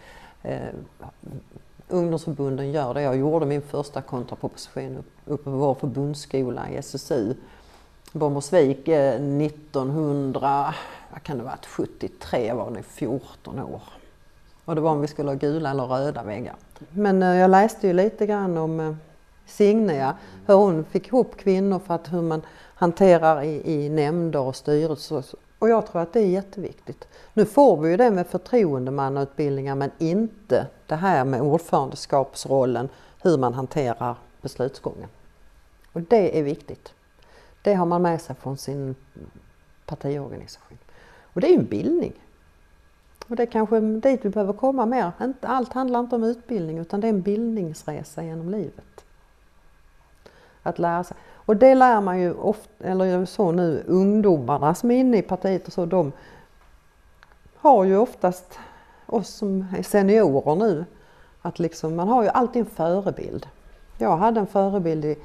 eh, 0.42 0.74
ungdomsförbunden 1.88 2.72
gör 2.72 2.94
det. 2.94 3.02
Jag 3.02 3.16
gjorde 3.16 3.46
min 3.46 3.62
första 3.62 4.02
kontraproposition 4.02 5.04
uppe 5.26 5.44
på 5.44 5.50
vår 5.50 5.74
förbundsskola 5.74 6.70
i 6.70 6.76
SSU, 6.76 7.34
Bommersvik 8.12 8.88
eh, 8.88 9.14
1900, 9.14 10.74
vad 11.12 11.22
kan 11.22 11.38
det 11.38 11.44
vara, 11.44 11.58
73 11.66 12.52
var 12.52 12.70
det 12.70 12.82
14 12.82 13.58
år. 13.58 13.82
Och 14.66 14.74
det 14.74 14.80
var 14.80 14.90
om 14.90 15.00
vi 15.00 15.06
skulle 15.06 15.30
ha 15.30 15.34
gula 15.34 15.70
eller 15.70 15.84
röda 15.84 16.22
väggar. 16.22 16.54
Men 16.90 17.22
eh, 17.22 17.36
jag 17.36 17.50
läste 17.50 17.86
ju 17.86 17.92
lite 17.92 18.26
grann 18.26 18.56
om 18.56 18.80
eh, 18.80 18.94
Signe, 19.46 19.96
ja, 19.96 20.14
hur 20.46 20.54
hon 20.54 20.84
fick 20.84 21.08
ihop 21.08 21.36
kvinnor 21.36 21.78
för 21.78 21.94
att 21.94 22.12
hur 22.12 22.22
man 22.22 22.42
hanterar 22.74 23.42
i, 23.42 23.72
i 23.72 23.88
nämnder 23.88 24.40
och 24.40 24.56
styrelser 24.56 25.24
och 25.58 25.68
jag 25.68 25.86
tror 25.86 26.02
att 26.02 26.12
det 26.12 26.20
är 26.20 26.26
jätteviktigt. 26.26 27.08
Nu 27.34 27.44
får 27.44 27.76
vi 27.76 27.90
ju 27.90 27.96
det 27.96 28.10
med 28.10 28.26
förtroendemannautbildningar 28.26 29.74
men 29.74 29.90
inte 29.98 30.66
det 30.86 30.94
här 30.94 31.24
med 31.24 31.40
ordförandeskapsrollen, 31.40 32.88
hur 33.22 33.38
man 33.38 33.54
hanterar 33.54 34.16
beslutsgången. 34.42 35.08
Och 35.92 36.02
det 36.02 36.38
är 36.38 36.42
viktigt. 36.42 36.92
Det 37.62 37.74
har 37.74 37.86
man 37.86 38.02
med 38.02 38.20
sig 38.20 38.36
från 38.36 38.56
sin 38.56 38.94
partiorganisation. 39.86 40.78
Och 41.22 41.40
det 41.40 41.46
är 41.46 41.50
ju 41.50 41.58
en 41.58 41.64
bildning. 41.64 42.12
Och 43.28 43.36
det 43.36 43.42
är 43.42 43.46
kanske 43.46 43.80
dit 43.80 44.24
vi 44.24 44.28
behöver 44.28 44.52
komma 44.52 44.86
mer. 44.86 45.12
Allt 45.40 45.72
handlar 45.72 46.00
inte 46.00 46.16
om 46.16 46.24
utbildning 46.24 46.78
utan 46.78 47.00
det 47.00 47.06
är 47.06 47.12
en 47.12 47.22
bildningsresa 47.22 48.22
genom 48.22 48.50
livet. 48.50 49.04
Att 50.62 50.78
lära 50.78 51.04
sig. 51.04 51.16
Och 51.34 51.56
det 51.56 51.74
lär 51.74 52.00
man 52.00 52.20
ju 52.20 52.34
ofta, 52.34 52.84
eller 52.84 53.24
så 53.24 53.52
nu, 53.52 53.84
ungdomarna 53.86 54.74
som 54.74 54.90
är 54.90 54.96
inne 54.96 55.18
i 55.18 55.22
partiet 55.22 55.66
och 55.66 55.72
så, 55.72 55.86
de 55.86 56.12
har 57.56 57.84
ju 57.84 57.96
oftast 57.96 58.58
oss 59.06 59.28
som 59.28 59.66
är 59.78 59.82
seniorer 59.82 60.56
nu, 60.56 60.84
att 61.42 61.58
liksom, 61.58 61.96
man 61.96 62.08
har 62.08 62.22
ju 62.22 62.28
alltid 62.28 62.60
en 62.60 62.66
förebild. 62.66 63.46
Jag 63.98 64.16
hade 64.16 64.40
en 64.40 64.46
förebild 64.46 65.04
i, 65.04 65.18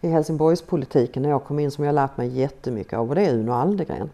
i 0.00 0.08
Helsingborgspolitiken 0.08 1.22
när 1.22 1.30
jag 1.30 1.44
kom 1.44 1.58
in 1.58 1.70
som 1.70 1.84
jag 1.84 1.94
lärt 1.94 2.16
mig 2.16 2.28
jättemycket 2.28 2.98
av 2.98 3.08
och 3.08 3.14
det 3.14 3.26
är 3.26 3.34
Uno 3.34 3.52
Aldegren. 3.52 4.10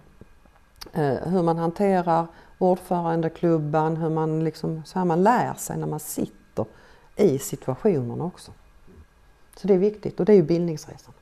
Eh, 0.93 1.15
hur 1.25 1.43
man 1.43 1.57
hanterar 1.57 2.27
ordförandeklubban, 2.59 3.97
hur 3.97 4.11
man 4.11 4.45
liksom, 4.45 4.83
så 4.85 4.99
här 4.99 5.07
man 5.07 5.23
lär 5.23 5.55
sig 5.55 5.79
när 5.79 5.87
man 5.87 6.01
sitter 6.01 6.65
i 7.17 7.39
situationerna 7.39 8.25
också. 8.25 8.53
Så 9.57 9.69
det 9.69 9.75
är 9.75 9.79
viktigt 9.79 10.21
och 10.21 10.27
det 10.27 10.33
är 10.33 10.37
ju 10.37 10.43
bildningsresan. 10.43 11.15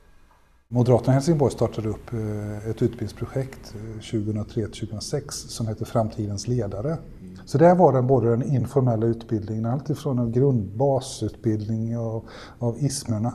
Moderaterna 0.69 1.13
i 1.13 1.13
Helsingborg 1.13 1.51
startade 1.51 1.89
upp 1.89 2.13
eh, 2.13 2.69
ett 2.69 2.81
utbildningsprojekt 2.81 3.75
2003-2006 4.01 5.15
eh, 5.15 5.29
som 5.29 5.67
heter 5.67 5.85
Framtidens 5.85 6.47
ledare. 6.47 6.97
Så 7.45 7.57
där 7.57 7.75
var 7.75 7.93
det 7.93 8.01
både 8.01 8.29
den 8.29 8.43
informella 8.43 9.05
utbildningen, 9.05 9.65
alltifrån 9.65 10.19
en 10.19 10.31
grundbasutbildning 10.31 11.97
av, 11.97 12.29
av 12.59 12.77
ismerna, 12.79 13.33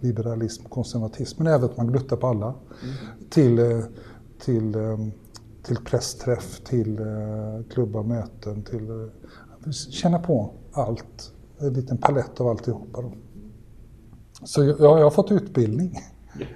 liberalism, 0.00 0.64
konservatism, 0.64 1.42
men 1.42 1.52
även 1.52 1.64
att 1.64 1.76
man 1.76 1.86
gluttar 1.86 2.16
på 2.16 2.26
alla, 2.26 2.54
till, 3.30 3.58
eh, 3.58 3.80
till, 4.44 4.74
till 5.64 5.76
pressträff, 5.76 6.60
till 6.64 6.98
eh, 6.98 7.64
klubbar, 7.70 8.02
möten, 8.02 8.62
till 8.62 8.90
eh, 8.90 9.70
känna 9.70 10.18
på 10.18 10.52
allt, 10.72 11.32
en 11.58 11.72
liten 11.72 11.98
palett 11.98 12.40
av 12.40 12.48
alltihopa. 12.48 13.02
Då. 13.02 13.12
Så 14.44 14.64
jag, 14.64 14.80
jag 14.80 15.04
har 15.04 15.10
fått 15.10 15.32
utbildning. 15.32 15.98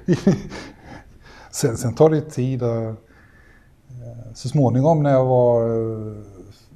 sen, 1.50 1.76
sen 1.76 1.94
tar 1.94 2.10
det 2.10 2.20
tid. 2.20 2.62
Eh, 2.62 2.94
så 4.34 4.48
småningom 4.48 5.02
när 5.02 5.10
jag 5.10 5.24
var, 5.24 5.70
eh, 5.70 6.22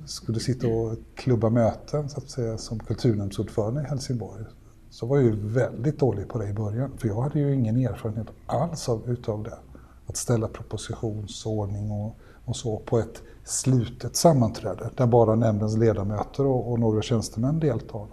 skulle 0.06 0.40
sitta 0.40 0.68
och 0.68 0.96
klubba 1.14 1.50
möten 1.50 2.08
så 2.08 2.20
att 2.20 2.30
säga, 2.30 2.58
som 2.58 2.78
kulturnämndsordförande 2.78 3.80
i 3.80 3.84
Helsingborg 3.84 4.44
så 4.90 5.06
var 5.06 5.16
jag 5.16 5.24
ju 5.24 5.36
väldigt 5.48 5.98
dålig 5.98 6.28
på 6.28 6.38
det 6.38 6.48
i 6.48 6.52
början. 6.52 6.98
För 6.98 7.08
jag 7.08 7.22
hade 7.22 7.38
ju 7.38 7.54
ingen 7.54 7.76
erfarenhet 7.76 8.26
alls 8.46 8.88
av, 8.88 9.10
utav 9.10 9.42
det. 9.42 9.58
Att 10.06 10.16
ställa 10.16 10.48
propositionsordning 10.48 11.90
och, 11.90 12.18
och 12.44 12.56
så 12.56 12.78
på 12.78 12.98
ett 12.98 13.22
slutet 13.44 14.16
sammanträde 14.16 14.90
där 14.96 15.06
bara 15.06 15.34
nämndens 15.34 15.76
ledamöter 15.76 16.46
och, 16.46 16.72
och 16.72 16.80
några 16.80 17.02
tjänstemän 17.02 17.60
deltar. 17.60 18.06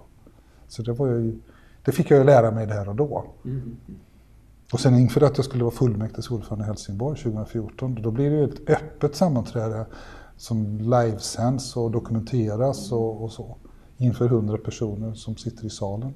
Så 0.68 0.82
det, 0.82 0.94
var 0.94 1.08
ju, 1.08 1.40
det 1.86 1.92
fick 1.92 2.12
jag 2.12 2.18
ju 2.18 2.24
lära 2.24 2.52
mig 2.52 2.68
där 2.68 2.90
och 2.90 2.96
då. 2.96 3.26
Mm. 3.46 3.78
Och 4.74 4.80
sen 4.80 4.96
inför 4.96 5.22
att 5.22 5.38
jag 5.38 5.46
skulle 5.46 5.64
vara 5.64 5.74
fullmäktiges 5.74 6.32
ordförande 6.32 6.66
i 6.66 6.68
Helsingborg 6.68 7.18
2014, 7.18 8.02
då 8.02 8.12
blir 8.12 8.32
det 8.32 8.44
ett 8.44 8.70
öppet 8.70 9.16
sammanträde 9.16 9.86
som 10.38 10.78
livesänds 10.78 11.78
och 11.78 11.92
dokumenteras 11.92 12.92
och, 12.92 13.24
och, 13.24 13.32
så. 13.32 13.56
Inför 13.98 14.26
100 14.26 14.58
personer 14.58 15.14
som 15.14 15.36
sitter 15.36 15.66
i 15.66 15.70
salen. 15.70 16.14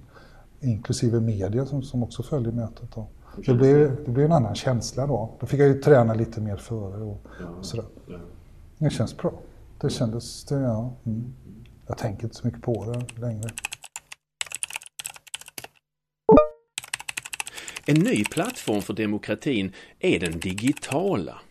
Inklusive 0.59 1.19
media 1.19 1.65
som, 1.65 1.83
som 1.83 2.03
också 2.03 2.23
följer 2.23 2.51
mötet. 2.51 2.95
Då. 2.95 3.07
Det 3.37 3.53
blir, 3.53 3.97
det 4.05 4.11
blir 4.11 4.25
en 4.25 4.31
annan 4.31 4.55
känsla 4.55 5.07
då. 5.07 5.37
Då 5.39 5.45
fick 5.45 5.59
jag 5.59 5.67
ju 5.67 5.73
träna 5.73 6.13
lite 6.13 6.41
mer 6.41 6.57
före 6.57 7.03
och, 7.03 7.25
och 7.57 7.65
sådär. 7.65 7.85
Det 8.77 8.89
känns 8.89 9.17
bra. 9.17 9.33
Det 9.81 9.89
kändes, 9.89 10.45
det, 10.45 10.55
ja. 10.55 10.93
Mm. 11.05 11.33
Jag 11.87 11.97
tänker 11.97 12.23
inte 12.23 12.35
så 12.35 12.47
mycket 12.47 12.61
på 12.61 12.85
det 12.85 13.21
längre. 13.21 13.49
En 17.85 17.99
ny 17.99 18.23
plattform 18.25 18.81
för 18.81 18.93
demokratin 18.93 19.73
är 19.99 20.19
den 20.19 20.39
digitala. 20.39 21.41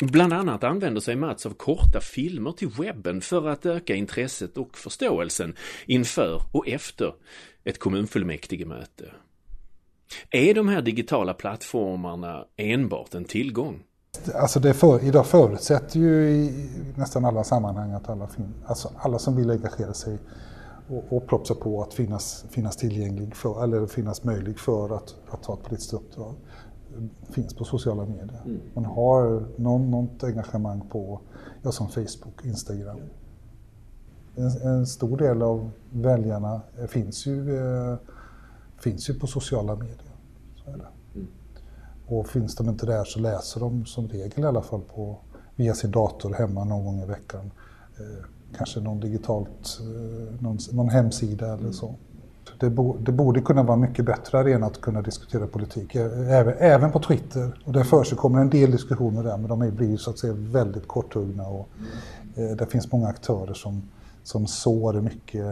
Bland 0.00 0.32
annat 0.32 0.64
använder 0.64 1.00
sig 1.00 1.16
Mats 1.16 1.46
av 1.46 1.50
korta 1.50 2.00
filmer 2.00 2.52
till 2.52 2.68
webben 2.68 3.20
för 3.20 3.48
att 3.48 3.66
öka 3.66 3.94
intresset 3.94 4.58
och 4.58 4.78
förståelsen 4.78 5.54
inför 5.86 6.42
och 6.52 6.68
efter 6.68 7.14
ett 7.64 7.78
kommunfullmäktigemöte. 7.78 9.12
Är 10.30 10.54
de 10.54 10.68
här 10.68 10.82
digitala 10.82 11.34
plattformarna 11.34 12.44
enbart 12.56 13.14
en 13.14 13.24
tillgång? 13.24 13.82
Alltså 14.34 14.60
det 14.60 14.74
för, 14.74 15.04
idag 15.04 15.26
förutsätter 15.26 16.00
ju 16.00 16.30
i 16.30 16.70
nästan 16.96 17.24
alla 17.24 17.44
sammanhang 17.44 17.92
att 17.92 18.08
alla, 18.08 18.26
fin, 18.26 18.54
alltså 18.66 18.90
alla 18.96 19.18
som 19.18 19.36
vill 19.36 19.50
engagera 19.50 19.94
sig 19.94 20.18
och, 20.88 21.16
och 21.16 21.26
propsa 21.26 21.54
på 21.54 21.82
att 21.82 21.94
finnas, 21.94 22.44
finnas 22.50 22.76
tillgänglig 22.76 23.36
för, 23.36 23.64
eller 23.64 23.86
finnas 23.86 24.24
möjlig 24.24 24.58
för 24.58 24.96
att, 24.96 25.14
att 25.30 25.42
ta 25.42 25.54
ett 25.54 25.62
politiskt 25.62 25.92
uppdrag 25.92 26.34
finns 27.30 27.54
på 27.54 27.64
sociala 27.64 28.04
medier. 28.04 28.42
Mm. 28.44 28.60
Man 28.74 28.84
har 28.84 29.44
någon, 29.56 29.90
något 29.90 30.24
engagemang 30.24 30.82
på 30.90 31.20
ja, 31.62 31.72
som 31.72 31.88
Facebook, 31.88 32.44
Instagram. 32.44 33.00
En, 34.36 34.70
en, 34.70 34.86
stor 34.86 35.16
del 35.16 35.42
av 35.42 35.70
väljarna 35.90 36.60
finns 36.88 37.26
ju, 37.26 37.58
eh, 37.58 37.98
finns 38.80 39.10
ju 39.10 39.14
på 39.14 39.26
sociala 39.26 39.74
medier. 39.74 40.12
Så 40.64 40.70
är 40.70 40.76
det. 40.76 40.88
Mm. 41.14 41.28
Och 42.06 42.28
finns 42.28 42.54
de 42.54 42.68
inte 42.68 42.86
där 42.86 43.04
så 43.04 43.20
läser 43.20 43.60
de 43.60 43.86
som 43.86 44.08
regel 44.08 44.44
i 44.44 44.46
alla 44.46 44.62
fall 44.62 44.80
på, 44.94 45.16
via 45.56 45.74
sin 45.74 45.90
dator 45.90 46.34
hemma 46.34 46.64
någon 46.64 46.84
gång 46.84 47.02
i 47.02 47.06
veckan. 47.06 47.50
Eh, 47.98 48.24
kanske 48.56 48.80
någon 48.80 49.00
digitalt, 49.00 49.80
eh, 49.80 50.42
någon, 50.42 50.58
någon 50.72 50.88
hemsida 50.88 51.46
eller 51.46 51.58
mm. 51.58 51.72
så. 51.72 51.94
Det, 52.60 52.70
bo, 52.70 52.96
det, 52.98 53.12
borde 53.12 53.40
kunna 53.40 53.62
vara 53.62 53.76
mycket 53.76 54.04
bättre 54.04 54.38
arena 54.38 54.66
att 54.66 54.80
kunna 54.80 55.02
diskutera 55.02 55.46
politik, 55.46 55.94
även, 55.94 56.54
även 56.58 56.92
på 56.92 57.00
Twitter. 57.00 57.62
Och 57.64 57.72
där 57.72 57.84
förekommer 57.84 58.40
en 58.40 58.50
del 58.50 58.70
diskussioner 58.70 59.22
där, 59.22 59.36
men 59.36 59.48
de 59.48 59.70
blir 59.76 59.96
så 59.96 60.10
att 60.10 60.18
säga 60.18 60.32
väldigt 60.36 60.88
korthuggna 60.88 61.46
och 61.46 61.68
eh, 62.34 62.56
det 62.56 62.66
finns 62.66 62.92
många 62.92 63.08
aktörer 63.08 63.54
som, 63.54 63.82
som 64.22 64.46
sår 64.46 64.92
mycket 64.92 65.46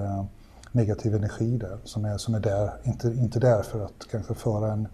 negativ 0.73 1.15
energi 1.15 1.57
där, 1.57 1.79
som 1.85 2.05
är, 2.05 2.19
som 2.19 2.35
är 2.35 2.41
där, 2.41 2.71
inte, 2.85 3.09
inte 3.09 3.39
där 3.39 3.63
för 3.63 3.85
att 3.85 4.07
kanske 4.11 4.35
föra, 4.35 4.73
en, 4.73 4.89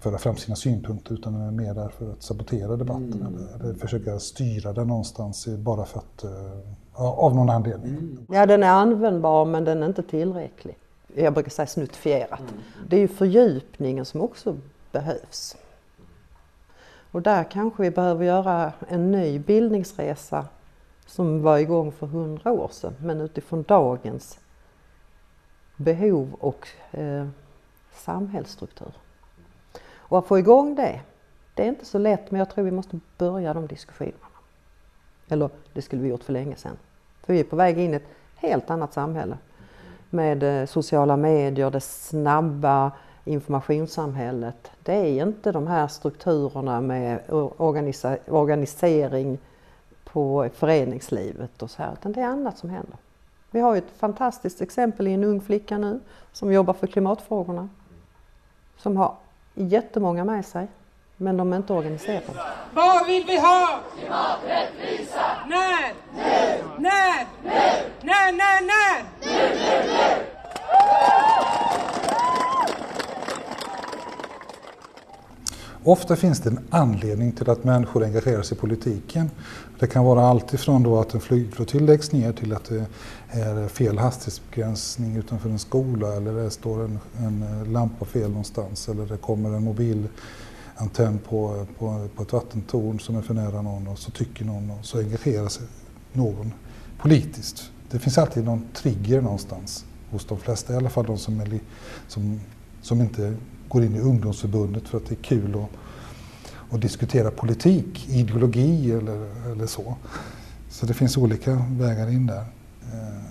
föra 0.00 0.18
fram 0.18 0.36
sina 0.36 0.56
synpunkter 0.56 1.14
utan 1.14 1.34
är 1.34 1.50
mer 1.50 1.74
där 1.74 1.88
för 1.88 2.12
att 2.12 2.22
sabotera 2.22 2.76
debatten 2.76 3.12
mm. 3.12 3.26
eller, 3.34 3.64
eller 3.64 3.74
försöka 3.74 4.18
styra 4.18 4.72
den 4.72 4.86
någonstans 4.86 5.48
bara 5.48 5.84
för 5.84 5.98
att, 5.98 6.24
uh, 6.24 7.00
av 7.00 7.34
någon 7.34 7.50
anledning. 7.50 7.90
Mm. 7.90 8.26
Ja, 8.28 8.46
den 8.46 8.62
är 8.62 8.70
användbar 8.70 9.44
men 9.44 9.64
den 9.64 9.82
är 9.82 9.86
inte 9.86 10.02
tillräcklig 10.02 10.76
jag 11.14 11.34
brukar 11.34 11.50
säga 11.50 11.66
snuttifierat. 11.66 12.40
Mm. 12.40 12.62
Det 12.88 12.96
är 12.96 13.00
ju 13.00 13.08
fördjupningen 13.08 14.04
som 14.04 14.20
också 14.20 14.56
behövs. 14.92 15.56
Och 17.10 17.22
där 17.22 17.44
kanske 17.44 17.82
vi 17.82 17.90
behöver 17.90 18.24
göra 18.24 18.72
en 18.88 19.10
ny 19.10 19.38
bildningsresa 19.38 20.46
som 21.06 21.42
var 21.42 21.58
igång 21.58 21.92
för 21.92 22.06
hundra 22.06 22.52
år 22.52 22.68
sedan 22.72 22.94
men 23.02 23.20
utifrån 23.20 23.62
dagens 23.62 24.38
behov 25.78 26.36
och 26.40 26.68
eh, 26.90 27.26
samhällsstruktur. 27.92 28.92
Och 29.90 30.18
att 30.18 30.26
få 30.26 30.38
igång 30.38 30.74
det, 30.74 31.00
det 31.54 31.62
är 31.62 31.68
inte 31.68 31.84
så 31.84 31.98
lätt 31.98 32.30
men 32.30 32.38
jag 32.38 32.50
tror 32.50 32.64
vi 32.64 32.70
måste 32.70 33.00
börja 33.18 33.54
de 33.54 33.66
diskussionerna. 33.66 34.14
Eller 35.28 35.50
det 35.72 35.82
skulle 35.82 36.02
vi 36.02 36.08
gjort 36.08 36.24
för 36.24 36.32
länge 36.32 36.56
sedan. 36.56 36.76
För 37.22 37.32
vi 37.32 37.40
är 37.40 37.44
på 37.44 37.56
väg 37.56 37.78
in 37.78 37.92
i 37.92 37.96
ett 37.96 38.08
helt 38.36 38.70
annat 38.70 38.92
samhälle 38.92 39.38
med 40.10 40.42
eh, 40.42 40.66
sociala 40.66 41.16
medier, 41.16 41.70
det 41.70 41.80
snabba 41.80 42.92
informationssamhället. 43.24 44.70
Det 44.82 44.94
är 44.94 45.22
inte 45.26 45.52
de 45.52 45.66
här 45.66 45.88
strukturerna 45.88 46.80
med 46.80 47.20
organisa 47.56 48.18
organisering 48.26 49.38
på 50.04 50.48
föreningslivet 50.54 51.62
och 51.62 51.70
så 51.70 51.82
här, 51.82 51.92
utan 51.92 52.12
det 52.12 52.20
är 52.20 52.26
annat 52.26 52.58
som 52.58 52.70
händer. 52.70 52.96
Vi 53.58 53.62
har 53.62 53.76
ett 53.76 53.98
fantastiskt 53.98 54.60
exempel 54.60 55.08
i 55.08 55.12
en 55.12 55.24
ung 55.24 55.40
flicka 55.40 55.78
nu 55.78 56.00
som 56.32 56.52
jobbar 56.52 56.74
för 56.74 56.86
klimatfrågorna. 56.86 57.68
Som 58.76 58.96
har 58.96 59.14
jättemånga 59.54 60.24
med 60.24 60.46
sig, 60.46 60.68
men 61.16 61.36
de 61.36 61.52
är 61.52 61.56
inte 61.56 61.72
organiserade. 61.72 62.26
Vad 62.74 63.06
vill 63.06 63.24
vi 63.26 63.38
ha? 63.38 63.80
Klimaträttvisa! 63.98 65.20
När? 65.48 65.92
Nu! 66.16 66.64
När? 66.78 67.26
Nu! 67.42 67.50
När, 68.02 68.32
när, 68.32 68.60
när? 68.66 69.02
Nu, 69.20 69.48
nu, 69.54 69.92
nu! 69.92 70.17
Ofta 75.88 76.16
finns 76.16 76.40
det 76.40 76.50
en 76.50 76.58
anledning 76.70 77.32
till 77.32 77.50
att 77.50 77.64
människor 77.64 78.04
engagerar 78.04 78.42
sig 78.42 78.56
i 78.56 78.60
politiken. 78.60 79.30
Det 79.78 79.86
kan 79.86 80.04
vara 80.04 80.22
allt 80.22 80.54
ifrån 80.54 80.82
då 80.82 81.00
att 81.00 81.14
en 81.14 81.20
flygflottilj 81.20 81.86
läggs 81.86 82.12
ner 82.12 82.32
till 82.32 82.52
att 82.52 82.64
det 82.64 82.86
är 83.30 83.68
fel 83.68 83.98
hastighetsbegränsning 83.98 85.16
utanför 85.16 85.48
en 85.48 85.58
skola 85.58 86.16
eller 86.16 86.32
det 86.32 86.50
står 86.50 86.84
en, 86.84 86.98
en 87.18 87.64
lampa 87.72 88.04
fel 88.04 88.30
någonstans 88.30 88.88
eller 88.88 89.06
det 89.06 89.16
kommer 89.16 89.50
en 89.50 89.64
mobilantenn 89.64 91.18
på, 91.28 91.66
på, 91.78 92.08
på 92.16 92.22
ett 92.22 92.32
vattentorn 92.32 93.00
som 93.00 93.16
är 93.16 93.22
för 93.22 93.34
nära 93.34 93.62
någon 93.62 93.88
och 93.88 93.98
så 93.98 94.10
tycker 94.10 94.44
någon 94.44 94.70
och 94.70 94.84
så 94.84 94.98
engagerar 94.98 95.48
sig 95.48 95.66
någon 96.12 96.52
politiskt. 96.98 97.70
Det 97.90 97.98
finns 97.98 98.18
alltid 98.18 98.44
någon 98.44 98.64
trigger 98.74 99.20
någonstans 99.20 99.84
hos 100.10 100.24
de 100.24 100.38
flesta, 100.38 100.72
i 100.72 100.76
alla 100.76 100.90
fall 100.90 101.06
de 101.06 101.18
som, 101.18 101.40
är, 101.40 101.60
som, 102.08 102.40
som 102.82 103.00
inte 103.00 103.36
går 103.68 103.84
in 103.84 103.96
i 103.96 104.00
ungdomsförbundet 104.00 104.88
för 104.88 104.98
att 104.98 105.06
det 105.06 105.14
är 105.14 105.22
kul 105.22 105.54
att, 105.54 106.74
att 106.74 106.80
diskutera 106.80 107.30
politik, 107.30 108.08
ideologi 108.08 108.92
eller, 108.92 109.50
eller 109.52 109.66
så. 109.66 109.96
Så 110.68 110.86
det 110.86 110.94
finns 110.94 111.16
olika 111.16 111.66
vägar 111.70 112.10
in 112.10 112.26
där. 112.26 112.44
Eh, 112.92 113.22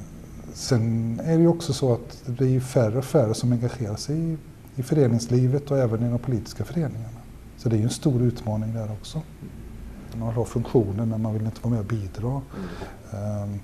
sen 0.54 1.19
är 1.23 1.36
det 1.36 1.41
ju 1.41 1.47
också 1.47 1.73
så 1.73 1.93
att 1.93 2.21
det 2.26 2.32
blir 2.32 2.60
färre 2.60 2.97
och 2.97 3.06
färre 3.06 3.34
som 3.34 3.52
engagerar 3.52 3.95
sig 3.95 4.17
i, 4.17 4.38
i 4.76 4.84
föreningslivet 4.84 5.71
och 5.71 5.78
även 5.78 6.04
i 6.04 6.10
de 6.10 6.19
politiska 6.19 6.65
föreningarna. 6.65 7.17
Så 7.58 7.69
det 7.69 7.76
är 7.76 7.78
ju 7.78 7.84
en 7.84 7.89
stor 7.89 8.21
utmaning 8.21 8.73
där 8.73 8.91
också. 8.91 9.21
Man 10.15 10.34
har 10.34 10.45
funktioner 10.45 11.06
men 11.06 11.21
man 11.21 11.34
vill 11.34 11.45
inte 11.45 11.62
vara 11.62 11.71
med 11.71 11.80
och 11.80 11.86
bidra. 11.86 12.41
Mm. 13.12 13.60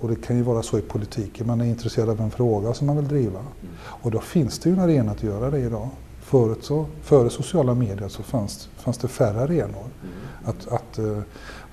Och 0.00 0.08
det 0.08 0.16
kan 0.16 0.36
ju 0.36 0.42
vara 0.42 0.62
så 0.62 0.78
i 0.78 0.82
politiken, 0.82 1.46
man 1.46 1.60
är 1.60 1.64
intresserad 1.64 2.08
av 2.08 2.20
en 2.20 2.30
fråga 2.30 2.74
som 2.74 2.86
man 2.86 2.96
vill 2.96 3.08
driva. 3.08 3.38
Mm. 3.38 3.74
Och 3.78 4.10
då 4.10 4.20
finns 4.20 4.58
det 4.58 4.68
ju 4.68 4.74
en 4.74 4.80
arena 4.80 5.12
att 5.12 5.22
göra 5.22 5.50
det 5.50 5.58
idag. 5.58 5.88
Förut 6.20 6.64
så, 6.64 6.86
före 7.02 7.30
sociala 7.30 7.74
medier 7.74 8.08
så 8.08 8.22
fanns, 8.22 8.68
fanns 8.76 8.98
det 8.98 9.08
färre 9.08 9.40
arenor. 9.40 9.84
Mm. 10.02 10.14
Att, 10.44 10.68
att 10.68 10.98
uh, 10.98 11.18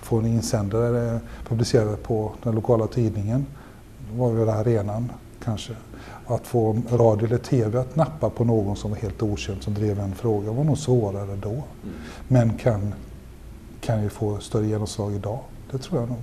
få 0.01 0.19
en 0.19 0.25
insändare 0.25 1.19
publicerad 1.47 2.03
på 2.03 2.31
den 2.43 2.55
lokala 2.55 2.87
tidningen 2.87 3.45
var 4.13 4.31
ju 4.31 4.49
arenan 4.49 5.11
kanske. 5.43 5.73
Att 6.27 6.47
få 6.47 6.81
radio 6.91 7.27
eller 7.27 7.37
TV 7.37 7.79
att 7.79 7.95
nappa 7.95 8.29
på 8.29 8.43
någon 8.43 8.75
som 8.75 8.91
var 8.91 8.97
helt 8.97 9.23
okänd 9.23 9.63
som 9.63 9.73
drev 9.73 9.99
en 9.99 10.15
fråga 10.15 10.51
var 10.51 10.63
nog 10.63 10.77
svårare 10.77 11.35
då. 11.35 11.49
Mm. 11.49 11.63
Men 12.27 12.57
kan 12.57 12.93
kan 13.81 14.03
ju 14.03 14.09
få 14.09 14.39
större 14.39 14.67
genomslag 14.67 15.13
idag. 15.13 15.39
Det 15.71 15.77
tror 15.77 15.99
jag 15.99 16.09
nog. 16.09 16.17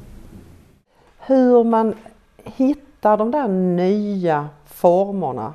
Hur 1.26 1.64
man 1.64 1.94
hittar 2.36 3.16
de 3.16 3.30
där 3.30 3.48
nya 3.48 4.48
formerna. 4.64 5.54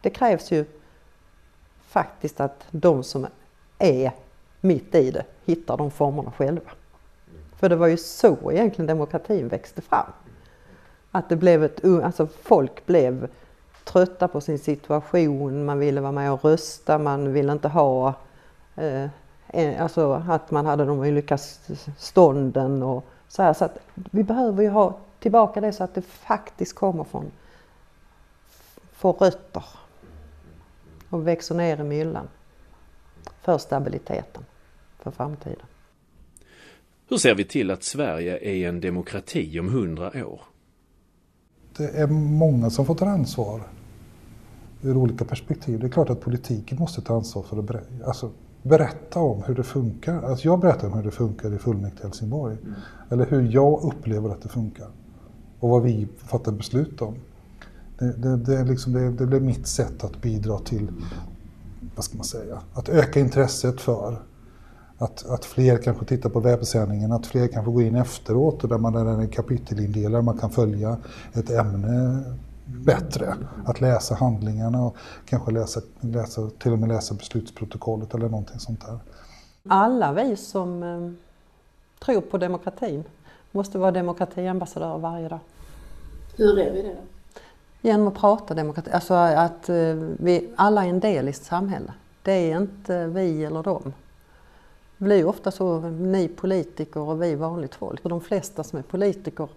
Det 0.00 0.10
krävs 0.10 0.50
ju 0.50 0.64
faktiskt 1.86 2.40
att 2.40 2.66
de 2.70 3.02
som 3.02 3.26
är 3.78 4.12
mitt 4.60 4.94
i 4.94 5.10
det 5.10 5.24
hittar 5.44 5.76
de 5.76 5.90
formerna 5.90 6.32
själva. 6.32 6.70
För 7.56 7.68
det 7.68 7.76
var 7.76 7.86
ju 7.86 7.96
så 7.96 8.52
egentligen 8.52 8.86
demokratin 8.86 9.48
växte 9.48 9.82
fram. 9.82 10.06
Att 11.10 11.28
det 11.28 11.36
blev 11.36 11.64
ett, 11.64 11.84
alltså 11.84 12.26
folk 12.26 12.86
blev 12.86 13.28
trötta 13.84 14.28
på 14.28 14.40
sin 14.40 14.58
situation, 14.58 15.64
man 15.64 15.78
ville 15.78 16.00
vara 16.00 16.12
med 16.12 16.32
och 16.32 16.44
rösta, 16.44 16.98
man 16.98 17.32
ville 17.32 17.52
inte 17.52 17.68
ha 17.68 18.14
eh, 18.76 19.08
alltså 19.82 20.12
att 20.28 20.50
man 20.50 20.66
hade 20.66 20.84
de 20.84 20.98
olika 20.98 21.38
stånden 21.98 22.82
och 22.82 23.04
så 23.30 23.42
här. 23.42 23.52
Så 23.52 23.64
att 23.64 23.78
vi 23.94 24.22
behöver 24.22 24.62
ju 24.62 24.68
ha 24.68 24.98
tillbaka 25.18 25.60
det 25.60 25.72
så 25.72 25.84
att 25.84 25.94
det 25.94 26.02
faktiskt 26.02 26.74
kommer 26.74 27.04
från, 27.04 27.30
får 28.92 29.12
rötter 29.12 29.64
och 31.08 31.26
växer 31.26 31.54
ner 31.54 31.80
i 31.80 31.82
myllan 31.82 32.28
för 33.42 33.58
stabiliteten 33.58 34.44
för 34.98 35.10
framtiden. 35.10 35.66
Hur 37.08 37.16
ser 37.16 37.34
vi 37.34 37.44
till 37.44 37.70
att 37.70 37.82
Sverige 37.82 38.38
är 38.38 38.68
en 38.68 38.80
demokrati 38.80 39.60
om 39.60 39.68
hundra 39.68 40.26
år? 40.26 40.40
Det 41.76 41.84
är 41.84 42.06
många 42.06 42.70
som 42.70 42.86
får 42.86 42.94
ta 42.94 43.06
ansvar 43.06 43.62
ur 44.82 44.96
olika 44.96 45.24
perspektiv. 45.24 45.80
Det 45.80 45.86
är 45.86 45.90
klart 45.90 46.10
att 46.10 46.20
politiken 46.20 46.78
måste 46.78 47.02
ta 47.02 47.14
ansvar 47.14 47.42
för 47.42 47.58
att 47.58 48.06
alltså, 48.06 48.30
berätta 48.62 49.20
om 49.20 49.42
hur 49.42 49.54
det 49.54 49.62
funkar. 49.62 50.22
Alltså 50.22 50.48
jag 50.48 50.60
berättar 50.60 50.88
om 50.88 50.92
hur 50.92 51.02
det 51.02 51.10
funkar 51.10 51.54
i 51.54 51.58
fullmäktige 51.58 52.02
Helsingborg. 52.02 52.56
Mm. 52.62 52.74
Eller 53.10 53.26
hur 53.26 53.52
jag 53.52 53.82
upplever 53.82 54.30
att 54.30 54.42
det 54.42 54.48
funkar. 54.48 54.88
Och 55.60 55.68
vad 55.68 55.82
vi 55.82 56.08
fattar 56.18 56.52
beslut 56.52 57.02
om. 57.02 57.14
Det, 57.98 58.12
det, 58.12 58.36
det, 58.36 58.64
liksom, 58.64 58.92
det, 58.92 59.10
det 59.10 59.26
blir 59.26 59.40
mitt 59.40 59.66
sätt 59.66 60.04
att 60.04 60.22
bidra 60.22 60.58
till, 60.58 60.90
vad 61.94 62.04
ska 62.04 62.16
man 62.16 62.24
säga, 62.24 62.60
att 62.74 62.88
öka 62.88 63.20
intresset 63.20 63.80
för 63.80 64.16
att, 64.98 65.26
att 65.26 65.44
fler 65.44 65.76
kanske 65.76 66.04
tittar 66.04 66.30
på 66.30 66.40
webbsändningen, 66.40 67.12
att 67.12 67.26
fler 67.26 67.48
kan 67.48 67.64
få 67.64 67.70
gå 67.70 67.82
in 67.82 67.96
efteråt 67.96 68.62
och 68.62 68.68
där 68.68 68.78
man 68.78 68.94
är 68.94 69.26
kapitelindelad, 69.26 70.24
man 70.24 70.38
kan 70.38 70.50
följa 70.50 70.96
ett 71.32 71.50
ämne 71.50 72.24
bättre. 72.70 73.36
Att 73.66 73.80
läsa 73.80 74.14
handlingarna 74.14 74.82
och 74.84 74.96
kanske 75.24 75.50
läsa, 75.50 75.80
läsa, 76.00 76.50
till 76.58 76.72
och 76.72 76.78
med 76.78 76.88
läsa 76.88 77.14
beslutsprotokollet 77.14 78.14
eller 78.14 78.28
någonting 78.28 78.58
sånt 78.58 78.80
där. 78.80 78.98
Alla 79.68 80.12
vi 80.12 80.36
som 80.36 80.82
eh, 80.82 81.10
tror 82.04 82.20
på 82.20 82.38
demokratin 82.38 83.04
måste 83.52 83.78
vara 83.78 83.90
demokratiambassadörer 83.90 84.98
varje 84.98 85.28
dag. 85.28 85.40
Hur 86.36 86.58
är 86.58 86.72
vi 86.72 86.82
det 86.82 86.88
då? 86.88 87.00
Genom 87.80 88.08
att 88.08 88.14
prata 88.14 88.54
demokrati, 88.54 88.90
alltså 88.90 89.14
att 89.14 89.68
eh, 89.68 89.94
vi 90.18 90.50
alla 90.56 90.84
är 90.84 90.88
en 90.88 91.00
del 91.00 91.28
i 91.28 91.30
ett 91.30 91.36
samhälle. 91.36 91.92
Det 92.22 92.32
är 92.32 92.56
inte 92.56 93.06
vi 93.06 93.44
eller 93.44 93.62
dem. 93.62 93.92
Det 94.98 95.04
blir 95.04 95.26
ofta 95.26 95.50
så, 95.50 95.80
ni 95.80 96.28
politiker 96.28 97.00
och 97.00 97.22
vi 97.22 97.34
vanligt 97.34 97.74
folk. 97.74 98.02
De 98.02 98.20
flesta 98.20 98.64
som 98.64 98.78
är 98.78 98.82
politiker 98.82 99.48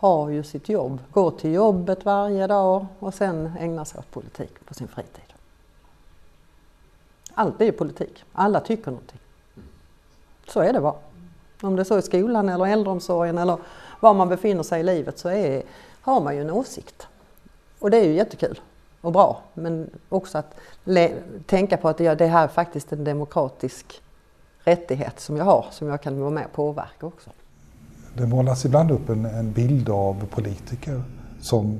har 0.00 0.28
ju 0.28 0.42
sitt 0.42 0.68
jobb, 0.68 0.98
går 1.12 1.30
till 1.30 1.52
jobbet 1.52 2.04
varje 2.04 2.46
dag 2.46 2.86
och 2.98 3.14
sen 3.14 3.52
ägnar 3.60 3.84
sig 3.84 3.98
åt 3.98 4.10
politik 4.10 4.66
på 4.66 4.74
sin 4.74 4.88
fritid. 4.88 5.34
Allt 7.34 7.60
är 7.60 7.64
ju 7.64 7.72
politik, 7.72 8.24
alla 8.32 8.60
tycker 8.60 8.90
någonting. 8.90 9.18
Så 10.48 10.60
är 10.60 10.72
det 10.72 10.80
bara. 10.80 10.94
Om 11.62 11.76
det 11.76 11.82
är 11.82 11.84
så 11.84 11.98
i 11.98 12.02
skolan 12.02 12.48
eller 12.48 12.66
äldreomsorgen 12.66 13.38
eller 13.38 13.58
var 14.00 14.14
man 14.14 14.28
befinner 14.28 14.62
sig 14.62 14.80
i 14.80 14.82
livet 14.82 15.18
så 15.18 15.28
är, 15.28 15.62
har 16.00 16.20
man 16.20 16.36
ju 16.36 16.40
en 16.40 16.50
åsikt. 16.50 17.08
Och 17.78 17.90
det 17.90 17.96
är 17.96 18.04
ju 18.04 18.12
jättekul 18.12 18.60
och 19.00 19.12
bra 19.12 19.42
men 19.54 19.90
också 20.08 20.38
att 20.38 20.60
tänka 21.46 21.76
på 21.76 21.88
att 21.88 21.98
det 21.98 22.26
här 22.26 22.44
är 22.44 22.48
faktiskt 22.48 22.92
en 22.92 23.04
demokratisk 23.04 24.02
rättighet 24.58 25.20
som 25.20 25.36
jag 25.36 25.44
har 25.44 25.66
som 25.70 25.88
jag 25.88 26.02
kan 26.02 26.20
vara 26.20 26.30
med 26.30 26.44
och 26.44 26.52
påverka 26.52 27.06
också. 27.06 27.30
Det 28.16 28.26
målas 28.26 28.64
ibland 28.64 28.90
upp 28.90 29.08
en, 29.08 29.24
en 29.24 29.52
bild 29.52 29.88
av 29.88 30.26
politiker 30.30 31.02
som, 31.40 31.78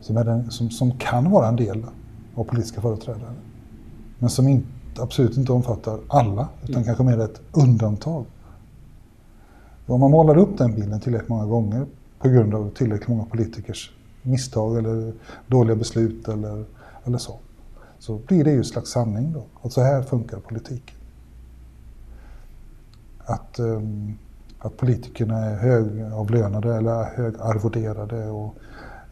som, 0.00 0.14
den, 0.14 0.50
som, 0.50 0.70
som, 0.70 0.98
kan 0.98 1.30
vara 1.30 1.48
en 1.48 1.56
del 1.56 1.84
av 2.34 2.44
politiska 2.44 2.80
företrädare. 2.80 3.34
Men 4.18 4.30
som 4.30 4.48
inte, 4.48 4.68
absolut 5.02 5.36
inte 5.36 5.52
omfattar 5.52 5.98
alla, 6.08 6.48
utan 6.62 6.74
mm. 6.74 6.84
kanske 6.84 7.04
mer 7.04 7.20
ett 7.20 7.40
undantag. 7.52 8.24
Och 9.86 9.94
om 9.94 10.00
man 10.00 10.10
målar 10.10 10.38
upp 10.38 10.58
den 10.58 10.74
bilden 10.74 11.00
tillräckligt 11.00 11.28
många 11.28 11.46
gånger 11.46 11.86
på 12.18 12.28
grund 12.28 12.54
av 12.54 12.70
tillräckligt 12.70 13.08
många 13.08 13.24
politikers 13.24 13.92
misstag 14.22 14.78
eller 14.78 15.12
dåliga 15.46 15.76
beslut 15.76 16.28
eller, 16.28 16.64
eller 17.04 17.18
så, 17.18 17.38
så 17.98 18.18
blir 18.26 18.44
det 18.44 18.50
ju 18.50 18.60
ett 18.60 18.66
slags 18.66 18.90
sanning 18.90 19.32
då. 19.32 19.44
Att 19.62 19.72
så 19.72 19.82
här 19.82 20.02
funkar 20.02 20.38
politiken. 20.38 20.96
Att 23.18 23.58
um, 23.58 24.18
att 24.60 24.76
politikerna 24.76 25.38
är 25.38 25.56
högavlönade 25.56 26.76
eller 26.76 27.04
högarvoderade 27.04 28.30
och 28.30 28.54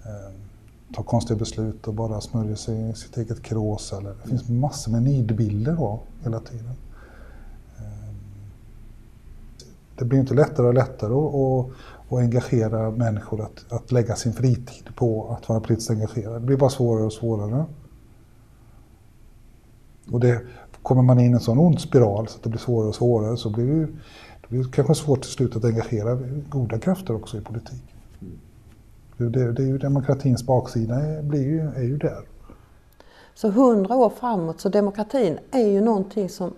eh, 0.05 0.35
tar 0.95 1.03
konstiga 1.03 1.39
beslut 1.39 1.89
och 1.89 1.95
bara 1.95 2.21
smörjer 2.21 2.57
sig 2.57 2.91
i 2.91 2.95
sitt 2.95 3.17
eget 3.17 3.43
krås. 3.43 3.93
Eller, 3.93 4.15
det 4.23 4.29
finns 4.29 4.49
massor 4.49 4.93
med 4.93 5.03
nidbilder 5.03 5.77
då, 5.77 6.01
hela 6.23 6.41
tiden. 6.41 6.75
Eh, 7.79 8.15
det 9.99 10.05
blir 10.05 10.19
inte 10.19 10.35
lättare 10.35 10.67
och 10.67 10.75
lättare 10.75 11.13
att, 11.13 11.71
och 12.09 12.21
engagera 12.21 12.91
människor 12.91 13.41
att, 13.41 13.73
att 13.73 13.93
lägga 13.93 14.17
sin 14.17 14.33
fritid 14.33 14.95
på 14.95 15.33
att 15.33 15.49
vara 15.49 15.61
politiskt 15.61 15.91
engagerad. 15.91 16.43
Det 16.43 16.47
blir 16.47 16.57
bara 16.57 16.71
svårare 16.71 17.05
och 17.05 17.13
svårare. 17.13 17.65
Och 20.13 20.21
det, 20.21 20.41
kommer 20.89 21.03
man 21.03 21.21
in 21.21 21.31
i 21.31 21.35
en 21.35 21.41
sån 21.41 21.59
ond 21.59 21.81
spiral 21.81 22.29
så 22.29 22.37
att 22.37 22.43
det 22.43 22.49
blir 22.49 22.61
svårare 22.61 22.89
och 22.89 22.95
svårare 22.95 23.37
så 23.37 23.51
blir 23.51 23.67
det 23.67 23.73
ju 23.73 23.97
det 24.49 24.57
blir 24.57 24.71
kanske 24.71 24.95
svårt 24.95 25.23
till 25.23 25.31
slut 25.31 25.57
att 25.57 25.65
engagera 25.65 26.15
goda 26.49 26.79
krafter 26.79 27.15
också 27.15 27.37
i 27.37 27.41
politiken. 27.41 27.99
Det, 29.17 29.53
det, 29.53 29.63
är 29.63 29.67
ju 29.67 29.79
demokratins 29.79 30.47
baksida 30.47 31.23
blir 31.23 31.43
ju, 31.43 31.61
är 31.61 31.83
ju 31.83 31.97
där. 31.97 32.23
Så 33.35 33.51
hundra 33.51 33.97
år 33.97 34.11
framåt, 34.11 34.61
så 34.61 34.69
demokratin 34.69 35.39
är 35.51 35.67
ju 35.67 35.81
någonting 35.81 36.29
som 36.29 36.55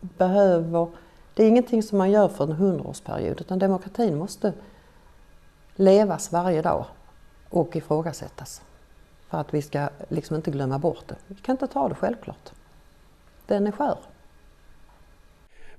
behöver... 0.00 0.88
Det 1.34 1.44
är 1.44 1.48
ingenting 1.48 1.82
som 1.82 1.98
man 1.98 2.10
gör 2.10 2.28
för 2.28 2.44
en 2.44 2.52
hundraårsperiod 2.52 3.40
utan 3.40 3.58
demokratin 3.58 4.18
måste 4.18 4.52
levas 5.74 6.32
varje 6.32 6.62
dag 6.62 6.84
och 7.48 7.76
ifrågasättas. 7.76 8.62
För 9.28 9.38
att 9.38 9.54
vi 9.54 9.62
ska 9.62 9.88
liksom 10.08 10.36
inte 10.36 10.50
glömma 10.50 10.78
bort 10.78 11.08
det. 11.08 11.16
Vi 11.26 11.34
kan 11.34 11.54
inte 11.54 11.66
ta 11.66 11.88
det 11.88 11.94
självklart. 11.94 12.52
Den 13.46 13.66
är 13.66 13.72
skör. 13.72 13.98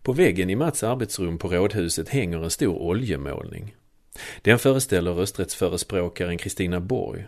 På 0.04 0.13
väggen 0.13 0.50
i 0.50 0.56
Mats 0.56 0.84
arbetsrum 0.84 1.38
på 1.38 1.48
Rådhuset 1.48 2.10
hänger 2.10 2.44
en 2.44 2.50
stor 2.50 2.82
oljemålning. 2.82 3.76
Den 4.42 4.60
föreställer 4.60 5.13
rösträttsförespråkaren 5.13 6.38
Kristina 6.38 6.80
Borg. 6.80 7.28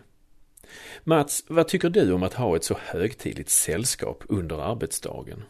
Mats, 1.04 1.44
vad 1.48 1.68
tycker 1.68 1.90
du 1.90 2.14
om 2.14 2.24
att 2.24 2.34
ha 2.34 2.56
ett 2.56 2.64
så 2.64 2.76
högtidligt 2.86 3.50
sällskap 3.50 4.24
under 4.30 4.72
arbetsdagen? 4.72 5.44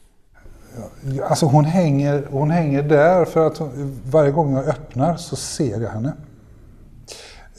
Alltså 1.24 1.46
hon 1.46 1.66
hänger, 1.66 2.28
hon 2.32 2.52
hänger 2.52 2.84
där 2.84 3.26
för 3.26 3.48
att 3.48 3.58
hon, 3.58 4.00
varje 4.06 4.32
gång 4.32 4.54
jag 4.54 4.68
öppnar 4.68 5.18
så 5.18 5.36
ser 5.36 5.82
jag 5.82 5.90
henne. 5.90 6.14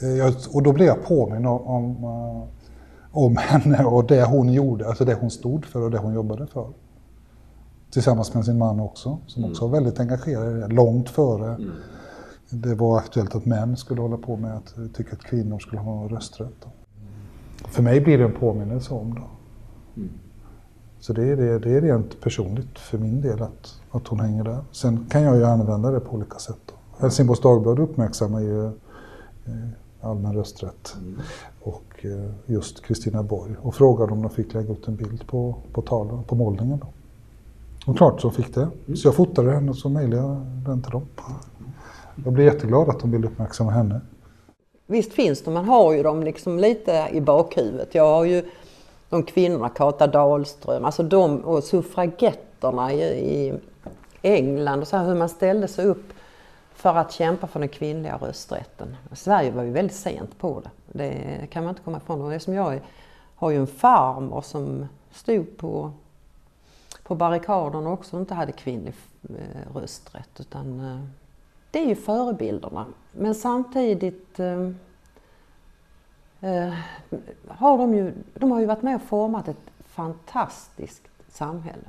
Eh, 0.01 0.09
jag, 0.09 0.33
och 0.51 0.63
då 0.63 0.71
blir 0.71 0.85
jag 0.85 1.03
påminn 1.05 1.45
om, 1.45 1.61
om, 1.61 2.03
eh, 2.03 2.47
om 3.11 3.37
henne 3.37 3.83
och 3.83 4.07
det 4.07 4.23
hon 4.23 4.53
gjorde, 4.53 4.87
alltså 4.87 5.05
det 5.05 5.13
hon 5.13 5.31
stod 5.31 5.65
för 5.65 5.81
och 5.81 5.91
det 5.91 5.97
hon 5.97 6.13
jobbade 6.13 6.47
för 6.47 6.73
tillsammans 7.89 8.33
med 8.33 8.45
sin 8.45 8.57
man 8.57 8.79
också, 8.79 9.17
som 9.27 9.45
också 9.45 9.67
var 9.67 9.71
väldigt 9.71 9.99
engagerad 9.99 10.57
i 10.57 10.59
det, 10.59 10.67
långt 10.67 11.09
före 11.09 11.55
mm. 11.55 11.71
det 12.49 12.75
var 12.75 12.97
aktuellt 12.97 13.35
att 13.35 13.45
män 13.45 13.77
skulle 13.77 14.01
hålla 14.01 14.17
på 14.17 14.35
med 14.35 14.57
att 14.57 14.75
tycka 14.93 15.15
att 15.15 15.23
kvinnor 15.23 15.59
skulle 15.59 15.81
ha 15.81 16.07
rösträtt. 16.07 16.65
Mm. 16.65 16.73
För 17.65 17.83
mig 17.83 18.01
blir 18.01 18.17
det 18.17 18.23
en 18.23 18.39
påminnelse 18.39 18.93
om 18.93 19.13
det. 19.13 19.21
Mm. 20.01 20.09
Så 20.99 21.13
det 21.13 21.23
är, 21.23 21.37
det, 21.37 21.59
det 21.59 21.77
är 21.77 21.81
rent 21.81 22.21
personligt 22.21 22.79
för 22.79 22.97
min 22.97 23.21
del 23.21 23.41
att, 23.41 23.81
att 23.91 24.07
hon 24.07 24.19
hänger 24.19 24.43
där. 24.43 24.63
Sen 24.71 25.05
kan 25.09 25.21
jag 25.21 25.35
ju 25.35 25.45
använda 25.45 25.91
det 25.91 25.99
på 25.99 26.15
olika 26.15 26.37
sätt. 26.37 26.59
Då. 26.65 26.73
Helsingborgs 26.99 27.41
Dagblad 27.41 27.79
uppmärksammar 27.79 28.39
ju 28.39 28.65
eh, 28.65 28.71
allmän 30.01 30.33
rösträtt 30.33 30.95
mm. 31.01 31.19
och 31.61 32.05
eh, 32.05 32.31
just 32.45 32.83
Kristina 32.83 33.23
Borg 33.23 33.55
och 33.61 33.75
frågade 33.75 34.11
om 34.11 34.21
de 34.21 34.31
fick 34.31 34.53
lägga 34.53 34.73
ut 34.73 34.87
en 34.87 34.95
bild 34.95 35.27
på, 35.27 35.55
på 35.73 35.81
talen, 35.81 36.23
på 36.23 36.35
målningen. 36.35 36.79
Då. 36.79 36.87
Och 37.87 37.97
klart 37.97 38.21
så 38.21 38.31
fick 38.31 38.55
det. 38.55 38.69
Så 38.95 39.07
jag 39.07 39.15
fotade 39.15 39.51
henne 39.51 39.69
och 39.69 39.77
så 39.77 39.89
mejlade 39.89 40.21
jag 40.21 40.37
den 40.65 40.81
till 40.81 40.91
dem. 40.91 41.07
Jag 42.23 42.33
blev 42.33 42.45
jätteglad 42.45 42.89
att 42.89 42.99
de 42.99 43.11
ville 43.11 43.27
uppmärksamma 43.27 43.71
henne. 43.71 44.01
Visst 44.85 45.13
finns 45.13 45.43
de, 45.43 45.53
man 45.53 45.65
har 45.65 45.93
ju 45.93 46.03
dem 46.03 46.23
liksom 46.23 46.59
lite 46.59 47.07
i 47.11 47.21
bakhuvudet. 47.21 47.95
Jag 47.95 48.03
har 48.03 48.25
ju 48.25 48.43
de 49.09 49.23
kvinnorna, 49.23 49.69
Kata 49.69 50.07
Dahlström, 50.07 50.85
alltså 50.85 51.03
de 51.03 51.39
och 51.39 51.63
suffragetterna 51.63 52.93
i, 52.93 53.01
i 53.01 53.53
England 54.21 54.81
och 54.81 54.87
så 54.87 54.97
här, 54.97 55.05
hur 55.05 55.15
man 55.15 55.29
ställde 55.29 55.67
sig 55.67 55.85
upp 55.85 56.13
för 56.73 56.95
att 56.95 57.11
kämpa 57.11 57.47
för 57.47 57.59
den 57.59 57.69
kvinnliga 57.69 58.17
rösträtten. 58.17 58.95
Sverige 59.11 59.51
var 59.51 59.63
ju 59.63 59.71
väldigt 59.71 59.97
sent 59.97 60.39
på 60.39 60.61
det. 60.63 60.69
Det 60.97 61.47
kan 61.49 61.63
man 61.63 61.69
inte 61.69 61.81
komma 61.81 61.97
ifrån. 61.97 62.21
Och 62.21 62.31
det 62.31 62.39
som 62.39 62.53
jag 62.53 62.79
har 63.35 63.49
ju 63.49 63.57
en 63.57 63.67
farmor 63.67 64.41
som 64.41 64.85
stod 65.11 65.57
på 65.57 65.91
på 67.07 67.15
barrikaderna 67.15 67.89
också 67.89 68.19
inte 68.19 68.33
hade 68.33 68.51
kvinnlig 68.51 68.93
eh, 69.29 69.75
rösträtt. 69.75 70.39
Utan, 70.39 70.79
eh, 70.79 70.99
det 71.71 71.79
är 71.79 71.85
ju 71.85 71.95
förebilderna. 71.95 72.85
Men 73.11 73.35
samtidigt 73.35 74.39
eh, 74.39 74.69
eh, 76.41 76.73
har 77.47 77.77
de 77.77 77.93
ju, 77.93 78.13
de 78.33 78.51
har 78.51 78.59
ju 78.59 78.65
varit 78.65 78.81
med 78.81 78.95
och 78.95 79.01
format 79.01 79.47
ett 79.47 79.71
fantastiskt 79.87 81.01
samhälle 81.29 81.87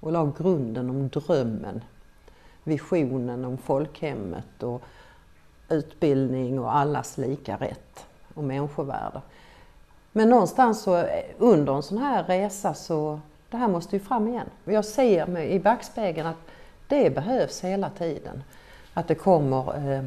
och 0.00 0.12
la 0.12 0.32
grunden 0.38 0.90
om 0.90 1.08
drömmen, 1.08 1.84
visionen 2.64 3.44
om 3.44 3.58
folkhemmet 3.58 4.62
och 4.62 4.82
utbildning 5.68 6.58
och 6.58 6.76
allas 6.76 7.18
lika 7.18 7.56
rätt 7.56 8.06
och 8.34 8.44
människovärde. 8.44 9.20
Men 10.12 10.28
någonstans 10.28 10.82
så 10.82 11.04
under 11.38 11.74
en 11.74 11.82
sån 11.82 11.98
här 11.98 12.24
resa 12.24 12.74
så 12.74 13.20
det 13.50 13.56
här 13.56 13.68
måste 13.68 13.96
ju 13.96 14.00
fram 14.00 14.28
igen. 14.28 14.46
Jag 14.64 14.84
ser 14.84 15.26
mig 15.26 15.50
i 15.50 15.60
backspegeln 15.60 16.26
att 16.26 16.36
det 16.88 17.14
behövs 17.14 17.60
hela 17.60 17.90
tiden. 17.90 18.42
Att 18.94 19.08
det 19.08 19.14
kommer 19.14 19.92
eh, 19.92 20.02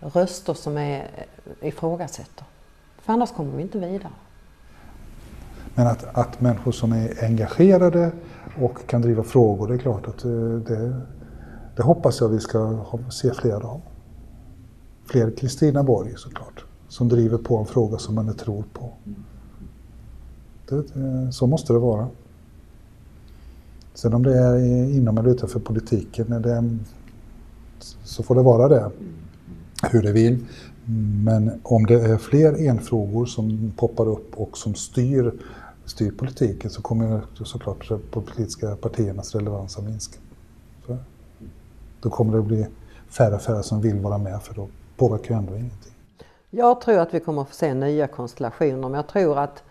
röster 0.00 0.54
som 0.54 0.76
är, 0.76 1.00
eh, 1.00 1.68
ifrågasätter. 1.68 2.44
För 2.98 3.12
annars 3.12 3.32
kommer 3.32 3.56
vi 3.56 3.62
inte 3.62 3.78
vidare. 3.78 4.12
Men 5.74 5.86
att, 5.86 6.04
att 6.04 6.40
människor 6.40 6.72
som 6.72 6.92
är 6.92 7.24
engagerade 7.24 8.12
och 8.60 8.86
kan 8.86 9.02
driva 9.02 9.22
frågor, 9.22 9.68
det 9.68 9.74
är 9.74 9.78
klart 9.78 10.08
att 10.08 10.24
eh, 10.24 10.30
det, 10.40 11.00
det 11.76 11.82
hoppas 11.82 12.20
jag 12.20 12.28
vi 12.28 12.40
ska 12.40 12.84
se 13.10 13.34
fler 13.34 13.64
av. 13.66 13.80
Fler 15.06 15.30
Kristina 15.30 15.82
Borg 15.82 16.12
såklart, 16.16 16.64
som 16.88 17.08
driver 17.08 17.38
på 17.38 17.56
en 17.56 17.66
fråga 17.66 17.98
som 17.98 18.14
man 18.14 18.36
tror 18.36 18.64
på. 18.72 18.92
Det, 20.68 20.76
eh, 20.76 21.30
så 21.30 21.46
måste 21.46 21.72
det 21.72 21.78
vara. 21.78 22.08
Sen 23.94 24.14
om 24.14 24.22
det 24.22 24.38
är 24.38 24.56
inom 24.96 25.18
eller 25.18 25.30
utanför 25.30 25.60
politiken, 25.60 26.42
det, 26.42 26.78
så 28.04 28.22
får 28.22 28.34
det 28.34 28.42
vara 28.42 28.68
det. 28.68 28.90
Hur 29.90 30.02
det 30.02 30.12
vill. 30.12 30.46
Men 31.24 31.60
om 31.62 31.86
det 31.86 31.94
är 31.94 32.16
fler 32.16 32.68
enfrågor 32.68 33.26
som 33.26 33.72
poppar 33.76 34.08
upp 34.08 34.34
och 34.34 34.58
som 34.58 34.74
styr, 34.74 35.32
styr 35.84 36.10
politiken 36.10 36.70
så 36.70 36.82
kommer 36.82 37.22
såklart 37.44 37.88
de 37.88 38.22
politiska 38.22 38.76
partiernas 38.76 39.34
relevans 39.34 39.78
att 39.78 39.84
minska. 39.84 40.18
Så. 40.86 40.96
Då 42.00 42.10
kommer 42.10 42.32
det 42.32 42.38
att 42.38 42.44
bli 42.44 42.66
färre 43.08 43.34
och 43.34 43.42
färre 43.42 43.62
som 43.62 43.80
vill 43.80 44.00
vara 44.00 44.18
med 44.18 44.42
för 44.42 44.54
då 44.54 44.68
påverkar 44.96 45.34
ju 45.34 45.38
ändå 45.38 45.52
ingenting. 45.52 45.92
Jag 46.50 46.80
tror 46.80 46.98
att 46.98 47.14
vi 47.14 47.20
kommer 47.20 47.42
att 47.42 47.48
få 47.48 47.54
se 47.54 47.74
nya 47.74 48.06
konstellationer 48.06 48.88
men 48.88 48.94
jag 48.94 49.06
tror 49.06 49.38
att, 49.38 49.62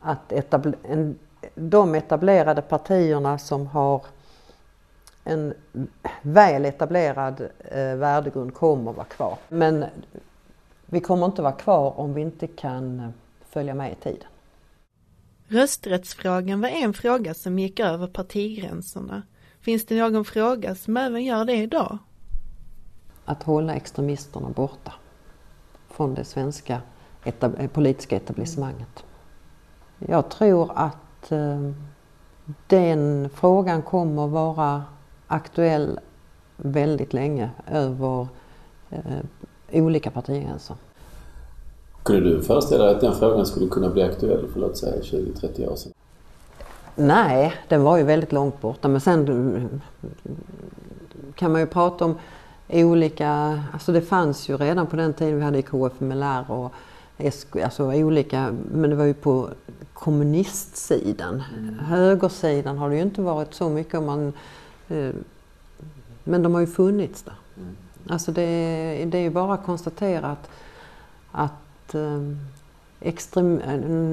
att 0.00 0.32
etabl- 0.32 0.74
en, 0.82 1.18
de 1.54 1.94
etablerade 1.94 2.62
partierna 2.62 3.38
som 3.38 3.66
har 3.66 4.02
en 5.24 5.54
väl 6.22 6.64
etablerad 6.64 7.40
eh, 7.58 7.94
värdegrund 7.96 8.54
kommer 8.54 8.92
vara 8.92 9.06
kvar. 9.06 9.38
Men 9.48 9.84
vi 10.86 11.00
kommer 11.00 11.26
inte 11.26 11.42
vara 11.42 11.52
kvar 11.52 12.00
om 12.00 12.14
vi 12.14 12.20
inte 12.20 12.46
kan 12.46 13.00
eh, 13.00 13.08
följa 13.48 13.74
med 13.74 13.92
i 13.92 13.94
tiden. 13.94 14.28
Rösträttsfrågan 15.48 16.60
var 16.60 16.68
en 16.68 16.94
fråga 16.94 17.34
som 17.34 17.58
gick 17.58 17.80
över 17.80 18.06
partigränserna. 18.06 19.22
Finns 19.60 19.86
det 19.86 19.98
någon 19.98 20.24
fråga 20.24 20.74
som 20.74 20.96
även 20.96 21.24
gör 21.24 21.44
det 21.44 21.56
idag? 21.56 21.98
Att 23.24 23.42
hålla 23.42 23.74
extremisterna 23.74 24.48
borta 24.48 24.92
från 25.90 26.14
det 26.14 26.24
svenska 26.24 26.82
etab 27.24 27.72
politiska 27.72 28.16
etablissemanget. 28.16 29.04
Jag 29.98 30.30
tror 30.30 30.70
att 30.74 30.96
eh, 31.32 31.70
den 32.66 33.28
frågan 33.34 33.82
kommer 33.82 34.26
vara 34.26 34.84
aktuell 35.26 36.00
väldigt 36.56 37.12
länge 37.12 37.50
över 37.70 38.26
eh, 38.90 39.00
olika 39.72 40.10
partigränser. 40.10 40.76
Kunde 42.02 42.30
du 42.30 42.42
föreställa 42.42 42.84
dig 42.84 42.94
att 42.94 43.00
den 43.00 43.14
frågan 43.14 43.46
skulle 43.46 43.68
kunna 43.68 43.90
bli 43.90 44.02
aktuell 44.02 44.48
för 44.52 44.60
låt 44.60 44.76
säga 44.76 45.02
20-30 45.02 45.68
år 45.68 45.76
sedan? 45.76 45.92
Nej, 46.94 47.54
den 47.68 47.82
var 47.82 47.96
ju 47.96 48.02
väldigt 48.02 48.32
långt 48.32 48.60
borta 48.60 48.88
men 48.88 49.00
sen 49.00 49.80
kan 51.34 51.52
man 51.52 51.60
ju 51.60 51.66
prata 51.66 52.04
om 52.04 52.14
olika, 52.68 53.62
alltså 53.72 53.92
det 53.92 54.00
fanns 54.00 54.48
ju 54.48 54.56
redan 54.56 54.86
på 54.86 54.96
den 54.96 55.12
tiden 55.14 55.36
vi 55.36 55.42
hade 55.42 55.62
KFMLR 55.62 56.50
och 56.50 56.72
SK, 57.18 57.56
alltså 57.56 57.84
olika, 57.84 58.54
men 58.70 58.90
det 58.90 58.96
var 58.96 59.04
ju 59.04 59.14
på 59.14 59.48
kommunistsidan. 59.92 61.42
Mm. 61.58 61.78
Högersidan 61.78 62.78
har 62.78 62.90
det 62.90 62.96
ju 62.96 63.02
inte 63.02 63.22
varit 63.22 63.54
så 63.54 63.68
mycket 63.68 63.94
om 63.94 64.06
man, 64.06 64.32
eh, 64.88 65.10
men 66.24 66.42
de 66.42 66.54
har 66.54 66.60
ju 66.60 66.66
funnits 66.66 67.22
där. 67.22 67.34
Mm. 67.56 67.76
Alltså 68.08 68.32
det, 68.32 68.42
det 69.06 69.18
är 69.18 69.22
ju 69.22 69.30
bara 69.30 69.54
att 69.54 69.66
konstatera 69.66 70.26
att, 70.26 70.50
att 71.32 71.94
eh, 71.94 72.20
extrem, 73.00 73.56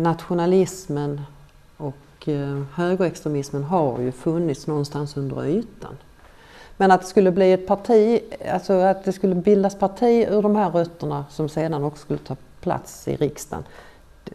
nationalismen 0.04 1.22
och 1.78 2.28
eh, 2.28 2.62
högerextremismen 2.74 3.64
har 3.64 4.00
ju 4.00 4.12
funnits 4.12 4.68
någonstans 4.68 5.18
under 5.18 5.46
ytan. 5.46 5.98
Men 6.78 6.92
att 6.92 7.02
det 7.02 7.08
skulle 7.08 7.32
bli 7.32 7.54
ett 7.54 7.68
parti, 7.68 8.22
alltså 8.52 8.74
att 8.74 9.04
det 9.04 9.14
skulle 9.14 9.36
bildas 9.36 9.80
parti 9.80 10.28
ur 10.30 10.42
de 10.42 10.56
här 10.56 10.70
rötterna 10.70 11.26
som 11.30 11.50
sedan 11.50 11.84
också 11.84 12.02
skulle 12.02 12.20
ta 12.20 12.36
plats 12.64 13.08
i 13.08 13.16
riksdagen 13.16 13.64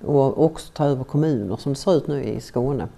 och 0.04 0.44
också 0.44 0.72
ta 0.72 0.84
över 0.84 1.04
kommuner 1.04 1.56
som 1.56 1.72
det 1.72 1.78
ser 1.78 1.96
ut 1.96 2.06
nu 2.06 2.24
i 2.24 2.40
Skåne. 2.40 2.88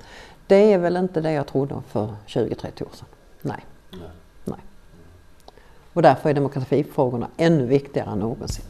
Det 0.46 0.72
är 0.72 0.78
väl 0.78 0.96
inte 0.96 1.20
det 1.20 1.32
jag 1.32 1.46
trodde 1.46 1.74
för 1.88 2.14
20-30 2.26 2.82
år 2.82 2.88
sedan. 2.92 3.06
Nej. 3.42 3.64
Nej. 3.90 4.00
Nej. 4.44 4.58
Och 5.92 6.02
därför 6.02 6.30
är 6.30 6.34
demokratifrågorna 6.34 7.28
ännu 7.36 7.66
viktigare 7.66 8.10
än 8.10 8.18
någonsin. 8.18 8.64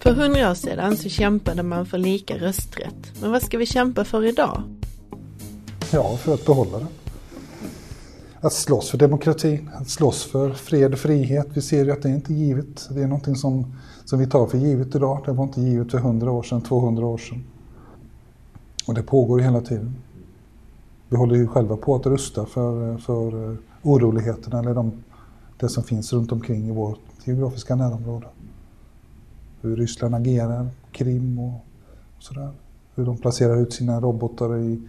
För 0.00 0.12
hundra 0.12 0.50
år 0.50 0.54
sedan 0.54 0.96
så 0.96 1.08
kämpade 1.08 1.62
man 1.62 1.86
för 1.86 1.98
lika 1.98 2.38
rösträtt. 2.38 3.20
Men 3.20 3.32
vad 3.32 3.42
ska 3.42 3.58
vi 3.58 3.66
kämpa 3.66 4.04
för 4.04 4.24
idag? 4.24 4.62
Ja, 5.92 6.16
för 6.16 6.34
att 6.34 6.46
behålla 6.46 6.78
den. 6.78 6.88
Att 8.46 8.52
slåss 8.52 8.90
för 8.90 8.98
demokratin, 8.98 9.70
att 9.74 9.88
slåss 9.88 10.24
för 10.24 10.50
fred 10.50 10.92
och 10.92 10.98
frihet. 10.98 11.46
Vi 11.54 11.62
ser 11.62 11.84
ju 11.84 11.90
att 11.90 12.02
det 12.02 12.08
är 12.08 12.14
inte 12.14 12.34
givet. 12.34 12.88
Det 12.90 13.02
är 13.02 13.06
någonting 13.06 13.36
som, 13.36 13.76
som 14.04 14.18
vi 14.18 14.26
tar 14.26 14.46
för 14.46 14.58
givet 14.58 14.94
idag. 14.94 15.22
Det 15.24 15.32
var 15.32 15.44
inte 15.44 15.60
givet 15.60 15.90
för 15.90 15.98
100 15.98 16.30
år 16.30 16.42
sedan, 16.42 16.60
200 16.60 17.06
år 17.06 17.18
sedan. 17.18 17.44
Och 18.86 18.94
det 18.94 19.02
pågår 19.02 19.40
ju 19.40 19.44
hela 19.44 19.60
tiden. 19.60 19.96
Vi 21.08 21.16
håller 21.16 21.36
ju 21.36 21.46
själva 21.46 21.76
på 21.76 21.94
att 21.94 22.06
rusta 22.06 22.46
för, 22.46 22.98
för 22.98 23.56
oroligheterna 23.82 24.58
eller 24.58 24.74
de, 24.74 24.92
det 25.60 25.68
som 25.68 25.82
finns 25.82 26.12
runt 26.12 26.32
omkring 26.32 26.68
i 26.68 26.72
vårt 26.72 27.00
geografiska 27.24 27.76
närområde. 27.76 28.26
Hur 29.60 29.76
Ryssland 29.76 30.14
agerar, 30.14 30.68
Krim 30.92 31.38
och 31.38 31.64
sådär. 32.18 32.50
Hur 32.94 33.04
de 33.04 33.18
placerar 33.18 33.56
ut 33.56 33.72
sina 33.72 34.00
robotar 34.00 34.58
i 34.58 34.82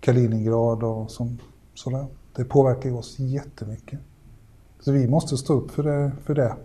Kaliningrad 0.00 0.82
och 0.82 1.10
som, 1.10 1.38
sådär. 1.74 2.06
Det 2.36 2.44
påverkar 2.44 2.94
oss 2.94 3.18
jättemycket. 3.18 4.00
Så 4.80 4.92
vi 4.92 5.08
måste 5.08 5.36
stå 5.36 5.54
upp 5.54 5.70
för 5.70 5.82
det. 5.82 6.12
För 6.24 6.34
det. 6.34 6.56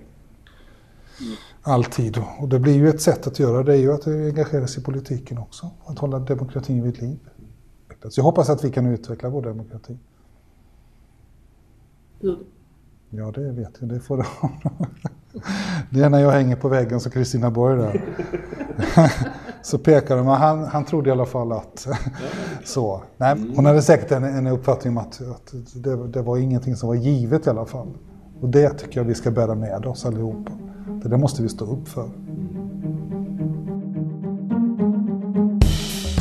Alltid. 1.62 2.22
Och 2.40 2.50
det 2.50 2.60
blir 2.60 2.74
ju 2.74 2.90
ett 2.90 3.02
sätt 3.02 3.28
att 3.28 3.40
göra 3.40 3.64
det, 3.64 3.74
är 3.74 3.78
ju 3.78 3.94
att 3.94 4.08
engagera 4.08 4.68
sig 4.68 4.82
i 4.82 4.86
politiken 4.86 5.38
också. 5.38 5.70
Att 5.86 6.00
hålla 6.00 6.20
demokratin 6.20 6.84
vid 6.84 7.02
liv. 7.02 7.20
Så 8.10 8.20
jag 8.20 8.24
hoppas 8.26 8.50
att 8.50 8.64
vi 8.64 8.72
kan 8.72 8.86
utveckla 8.86 9.30
vår 9.30 9.42
demokrati. 9.42 9.98
Hur? 12.20 12.40
Ja, 13.10 13.32
det 13.32 13.52
vet 13.52 13.78
jag. 13.80 13.90
Det 13.90 14.00
får 14.00 14.18
Det 15.90 16.02
är 16.02 16.10
när 16.10 16.20
jag 16.20 16.32
hänger 16.32 16.56
på 16.56 16.70
väggen 16.70 17.00
som 17.00 17.12
Kristina 17.12 17.52
Borg 17.52 17.78
där. 17.78 18.04
så 19.62 19.78
pekar 19.78 20.18
de, 20.18 20.28
han, 20.28 20.64
han 20.64 20.86
trodde 20.86 21.10
i 21.10 21.12
alla 21.12 21.26
fall 21.26 21.52
att 21.52 21.88
så. 22.66 23.04
Nej, 23.18 23.36
hon 23.56 23.66
hade 23.66 23.82
säkert 23.82 24.12
en, 24.12 24.24
en 24.24 24.48
uppfattning 24.48 24.98
om 24.98 25.04
att, 25.04 25.22
att 25.22 25.54
det, 25.74 26.08
det, 26.08 26.22
var 26.22 26.38
ingenting 26.38 26.76
som 26.76 26.88
var 26.90 26.96
givet 26.96 27.48
i 27.48 27.50
alla 27.50 27.66
fall. 27.66 27.88
Och 28.42 28.50
det 28.50 28.70
tycker 28.70 29.00
jag 29.00 29.06
vi 29.06 29.16
ska 29.16 29.32
bära 29.32 29.56
med 29.56 29.86
oss 29.86 30.06
allihopa. 30.06 30.52
Det 31.04 31.10
där 31.10 31.18
måste 31.18 31.44
vi 31.44 31.50
stå 31.50 31.66
upp 31.66 31.88
för. 31.88 32.10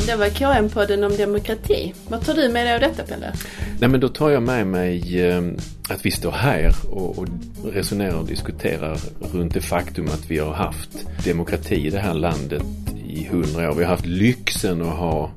Det 0.07 0.15
var 0.15 0.29
KM-podden 0.29 1.05
om 1.05 1.17
demokrati. 1.17 1.93
Vad 2.07 2.25
tar 2.25 2.33
du 2.33 2.49
med 2.49 2.65
dig 2.65 2.73
av 2.73 2.79
detta 2.79 3.03
Pelle? 3.03 3.33
Nej 3.79 3.89
men 3.89 3.99
då 3.99 4.09
tar 4.09 4.29
jag 4.29 4.43
med 4.43 4.67
mig 4.67 5.25
eh, 5.27 5.43
att 5.89 6.05
vi 6.05 6.11
står 6.11 6.31
här 6.31 6.71
och, 6.89 7.19
och 7.19 7.27
resonerar 7.65 8.19
och 8.19 8.25
diskuterar 8.25 8.97
runt 9.33 9.53
det 9.53 9.61
faktum 9.61 10.05
att 10.05 10.31
vi 10.31 10.39
har 10.39 10.53
haft 10.53 10.89
demokrati 11.25 11.87
i 11.87 11.89
det 11.89 11.99
här 11.99 12.13
landet 12.13 12.63
i 13.09 13.27
hundra 13.27 13.71
år. 13.71 13.75
Vi 13.75 13.83
har 13.83 13.91
haft 13.91 14.05
lyxen 14.05 14.81
att 14.81 14.97
ha 14.97 15.31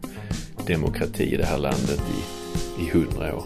demokrati 0.67 1.35
i 1.35 1.37
det 1.37 1.47
här 1.47 1.59
landet 1.59 2.03
i, 2.79 2.83
i 2.83 2.91
hundra 2.91 3.37
år. 3.37 3.45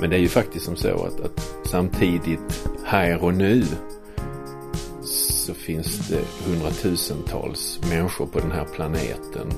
Men 0.00 0.10
det 0.10 0.16
är 0.16 0.20
ju 0.20 0.28
faktiskt 0.28 0.64
som 0.64 0.76
så 0.76 1.04
att, 1.04 1.20
att 1.20 1.66
samtidigt 1.66 2.68
här 2.84 3.24
och 3.24 3.34
nu 3.34 3.64
så 5.04 5.54
finns 5.54 6.08
det 6.08 6.20
hundratusentals 6.46 7.80
människor 7.90 8.26
på 8.26 8.38
den 8.38 8.50
här 8.50 8.64
planeten 8.64 9.52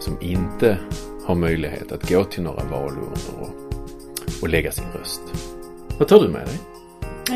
som 0.00 0.16
inte 0.20 0.78
har 1.24 1.34
möjlighet 1.34 1.92
att 1.92 2.08
gå 2.08 2.24
till 2.24 2.42
några 2.42 2.64
valurnor 2.64 3.18
och, 3.38 3.48
och 4.42 4.48
lägga 4.48 4.72
sin 4.72 4.84
röst. 4.94 5.22
Vad 5.98 6.08
tar 6.08 6.22
du 6.22 6.28
med 6.28 6.46
dig? 6.46 6.79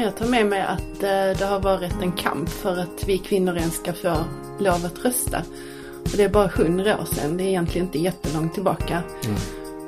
Jag 0.03 0.17
tar 0.17 0.27
med 0.27 0.47
mig 0.47 0.61
att 0.61 1.03
eh, 1.03 1.39
det 1.39 1.45
har 1.45 1.61
varit 1.61 2.03
en 2.03 2.13
kamp 2.13 2.49
för 2.49 2.79
att 2.79 3.05
vi 3.07 3.19
kvinnor 3.19 3.57
ens 3.57 3.77
ska 3.77 3.93
få 3.93 4.17
lov 4.59 4.87
att 4.87 5.05
rösta. 5.05 5.43
Och 6.05 6.17
det 6.17 6.23
är 6.23 6.29
bara 6.29 6.47
hundra 6.47 6.99
år 6.99 7.05
sedan, 7.05 7.37
det 7.37 7.45
är 7.45 7.49
egentligen 7.49 7.87
inte 7.87 7.99
jättelångt 7.99 8.55
tillbaka. 8.55 9.03
Mm. 9.25 9.37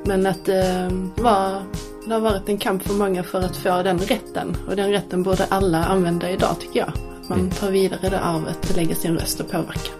Men 0.05 0.25
att 0.25 0.45
det, 0.45 0.91
var, 1.15 1.63
det 2.05 2.13
har 2.13 2.19
varit 2.19 2.49
en 2.49 2.57
kamp 2.57 2.83
för 2.83 2.93
många 2.93 3.23
för 3.23 3.41
att 3.41 3.57
få 3.57 3.83
den 3.83 3.99
rätten. 3.99 4.57
Och 4.67 4.75
den 4.75 4.91
rätten 4.91 5.23
borde 5.23 5.45
alla 5.49 5.85
använda 5.85 6.29
idag 6.29 6.55
tycker 6.59 6.79
jag. 6.79 6.89
Att 6.89 7.29
man 7.29 7.39
mm. 7.39 7.51
tar 7.51 7.71
vidare 7.71 8.09
det 8.09 8.19
arvet 8.19 8.69
och 8.69 8.75
lägger 8.75 8.95
sin 8.95 9.17
röst 9.17 9.39
och 9.39 9.51
påverkar. 9.51 9.93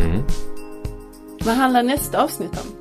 Mm. 0.00 0.22
Vad 1.44 1.54
handlar 1.54 1.82
nästa 1.82 2.22
avsnitt 2.22 2.50
om? 2.50 2.74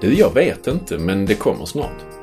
Du, 0.00 0.14
jag 0.14 0.34
vet 0.34 0.66
inte, 0.66 0.98
men 0.98 1.26
det 1.26 1.34
kommer 1.34 1.64
snart. 1.64 2.13